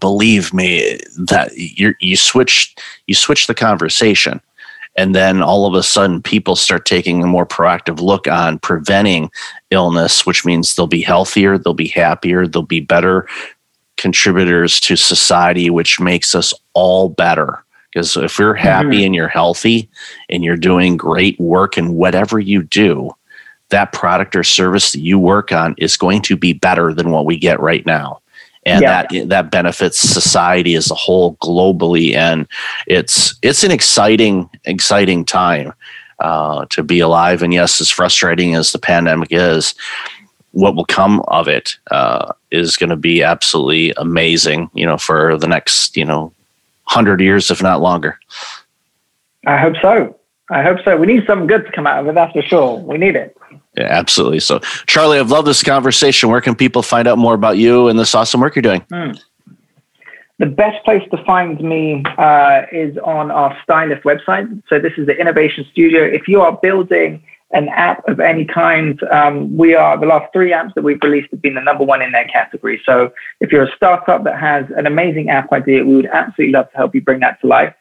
believe 0.00 0.52
me 0.52 0.98
that 1.16 1.56
you 1.56 1.94
you 1.98 2.14
switch 2.14 2.74
you 3.06 3.14
switch 3.14 3.46
the 3.46 3.54
conversation 3.54 4.38
and 4.98 5.14
then 5.14 5.40
all 5.40 5.64
of 5.64 5.72
a 5.72 5.82
sudden 5.82 6.20
people 6.20 6.56
start 6.56 6.84
taking 6.84 7.22
a 7.22 7.26
more 7.26 7.46
proactive 7.46 7.98
look 7.98 8.28
on 8.28 8.58
preventing 8.58 9.30
illness 9.70 10.26
which 10.26 10.44
means 10.44 10.76
they'll 10.76 10.86
be 10.86 11.00
healthier 11.00 11.56
they'll 11.56 11.72
be 11.72 11.88
happier 11.88 12.46
they'll 12.46 12.60
be 12.60 12.80
better 12.80 13.26
contributors 13.96 14.78
to 14.78 14.94
society 14.94 15.70
which 15.70 15.98
makes 15.98 16.34
us 16.34 16.52
all 16.74 17.08
better 17.08 17.64
because 17.92 18.16
if 18.16 18.38
you're 18.38 18.54
happy 18.54 18.88
mm-hmm. 18.88 19.06
and 19.06 19.14
you're 19.14 19.28
healthy 19.28 19.88
and 20.28 20.44
you're 20.44 20.56
doing 20.56 20.96
great 20.96 21.38
work 21.40 21.78
in 21.78 21.94
whatever 21.94 22.38
you 22.38 22.62
do, 22.62 23.10
that 23.70 23.92
product 23.92 24.34
or 24.36 24.44
service 24.44 24.92
that 24.92 25.00
you 25.00 25.18
work 25.18 25.52
on 25.52 25.74
is 25.78 25.96
going 25.96 26.22
to 26.22 26.36
be 26.36 26.52
better 26.52 26.92
than 26.92 27.10
what 27.10 27.26
we 27.26 27.38
get 27.38 27.60
right 27.60 27.84
now. 27.86 28.20
And 28.66 28.82
yeah. 28.82 29.06
that 29.10 29.28
that 29.28 29.50
benefits 29.50 29.98
society 29.98 30.74
as 30.74 30.90
a 30.90 30.94
whole 30.94 31.36
globally. 31.36 32.14
And 32.14 32.46
it's 32.86 33.34
it's 33.42 33.64
an 33.64 33.70
exciting, 33.70 34.50
exciting 34.64 35.24
time 35.24 35.72
uh, 36.18 36.66
to 36.70 36.82
be 36.82 37.00
alive. 37.00 37.42
And 37.42 37.54
yes, 37.54 37.80
as 37.80 37.88
frustrating 37.88 38.54
as 38.54 38.72
the 38.72 38.78
pandemic 38.78 39.28
is, 39.30 39.74
what 40.52 40.74
will 40.74 40.84
come 40.84 41.20
of 41.28 41.48
it 41.48 41.76
uh, 41.90 42.32
is 42.50 42.76
going 42.76 42.90
to 42.90 42.96
be 42.96 43.22
absolutely 43.22 43.92
amazing. 43.96 44.70
You 44.74 44.84
know, 44.84 44.98
for 44.98 45.38
the 45.38 45.48
next 45.48 45.96
you 45.96 46.04
know 46.04 46.32
100 46.88 47.20
years, 47.20 47.50
if 47.50 47.62
not 47.62 47.80
longer. 47.80 48.18
I 49.46 49.56
hope 49.58 49.74
so. 49.80 50.16
I 50.50 50.62
hope 50.62 50.78
so. 50.84 50.96
We 50.96 51.06
need 51.06 51.24
something 51.26 51.46
good 51.46 51.66
to 51.66 51.72
come 51.72 51.86
out 51.86 52.00
of 52.00 52.08
it, 52.08 52.14
that's 52.14 52.32
for 52.32 52.42
sure. 52.42 52.78
We 52.78 52.96
need 52.96 53.16
it. 53.16 53.36
Yeah, 53.76 53.88
absolutely. 53.90 54.40
So, 54.40 54.60
Charlie, 54.86 55.18
I've 55.18 55.30
loved 55.30 55.46
this 55.46 55.62
conversation. 55.62 56.30
Where 56.30 56.40
can 56.40 56.54
people 56.54 56.82
find 56.82 57.06
out 57.06 57.18
more 57.18 57.34
about 57.34 57.58
you 57.58 57.88
and 57.88 57.98
this 57.98 58.14
awesome 58.14 58.40
work 58.40 58.56
you're 58.56 58.62
doing? 58.62 58.84
Hmm. 58.90 59.12
The 60.38 60.46
best 60.46 60.84
place 60.84 61.02
to 61.10 61.22
find 61.24 61.60
me 61.60 62.04
uh, 62.16 62.62
is 62.72 62.96
on 62.98 63.30
our 63.30 63.56
Styliff 63.62 64.02
website. 64.04 64.62
So, 64.68 64.78
this 64.78 64.92
is 64.96 65.06
the 65.06 65.16
Innovation 65.16 65.66
Studio. 65.70 66.02
If 66.02 66.28
you 66.28 66.40
are 66.40 66.56
building 66.62 67.22
an 67.52 67.68
app 67.68 68.06
of 68.08 68.18
any 68.20 68.44
kind. 68.44 69.02
Um, 69.04 69.56
we 69.56 69.74
are 69.74 69.98
the 69.98 70.04
last 70.06 70.30
three 70.32 70.52
apps 70.52 70.74
that 70.74 70.84
we've 70.84 71.00
released 71.02 71.30
have 71.30 71.40
been 71.40 71.54
the 71.54 71.62
number 71.62 71.84
one 71.84 72.02
in 72.02 72.12
their 72.12 72.26
category. 72.26 72.82
So 72.84 73.10
if 73.40 73.50
you're 73.50 73.64
a 73.64 73.76
startup 73.76 74.24
that 74.24 74.38
has 74.38 74.66
an 74.76 74.86
amazing 74.86 75.30
app 75.30 75.50
idea, 75.52 75.82
we 75.84 75.96
would 75.96 76.04
absolutely 76.06 76.52
love 76.52 76.70
to 76.70 76.76
help 76.76 76.94
you 76.94 77.00
bring 77.00 77.20
that 77.20 77.40
to 77.40 77.46
life. 77.46 77.74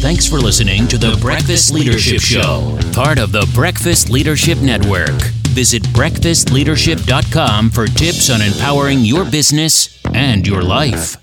Thanks 0.00 0.28
for 0.28 0.36
listening 0.36 0.86
to 0.88 0.98
the 0.98 1.16
Breakfast 1.20 1.72
Leadership 1.72 2.20
Show, 2.20 2.78
part 2.92 3.18
of 3.18 3.32
the 3.32 3.50
Breakfast 3.54 4.10
Leadership 4.10 4.58
Network. 4.58 5.18
Visit 5.54 5.82
breakfastleadership.com 5.84 7.70
for 7.70 7.86
tips 7.86 8.28
on 8.28 8.42
empowering 8.42 9.00
your 9.00 9.24
business 9.24 9.98
and 10.12 10.46
your 10.46 10.62
life. 10.62 11.16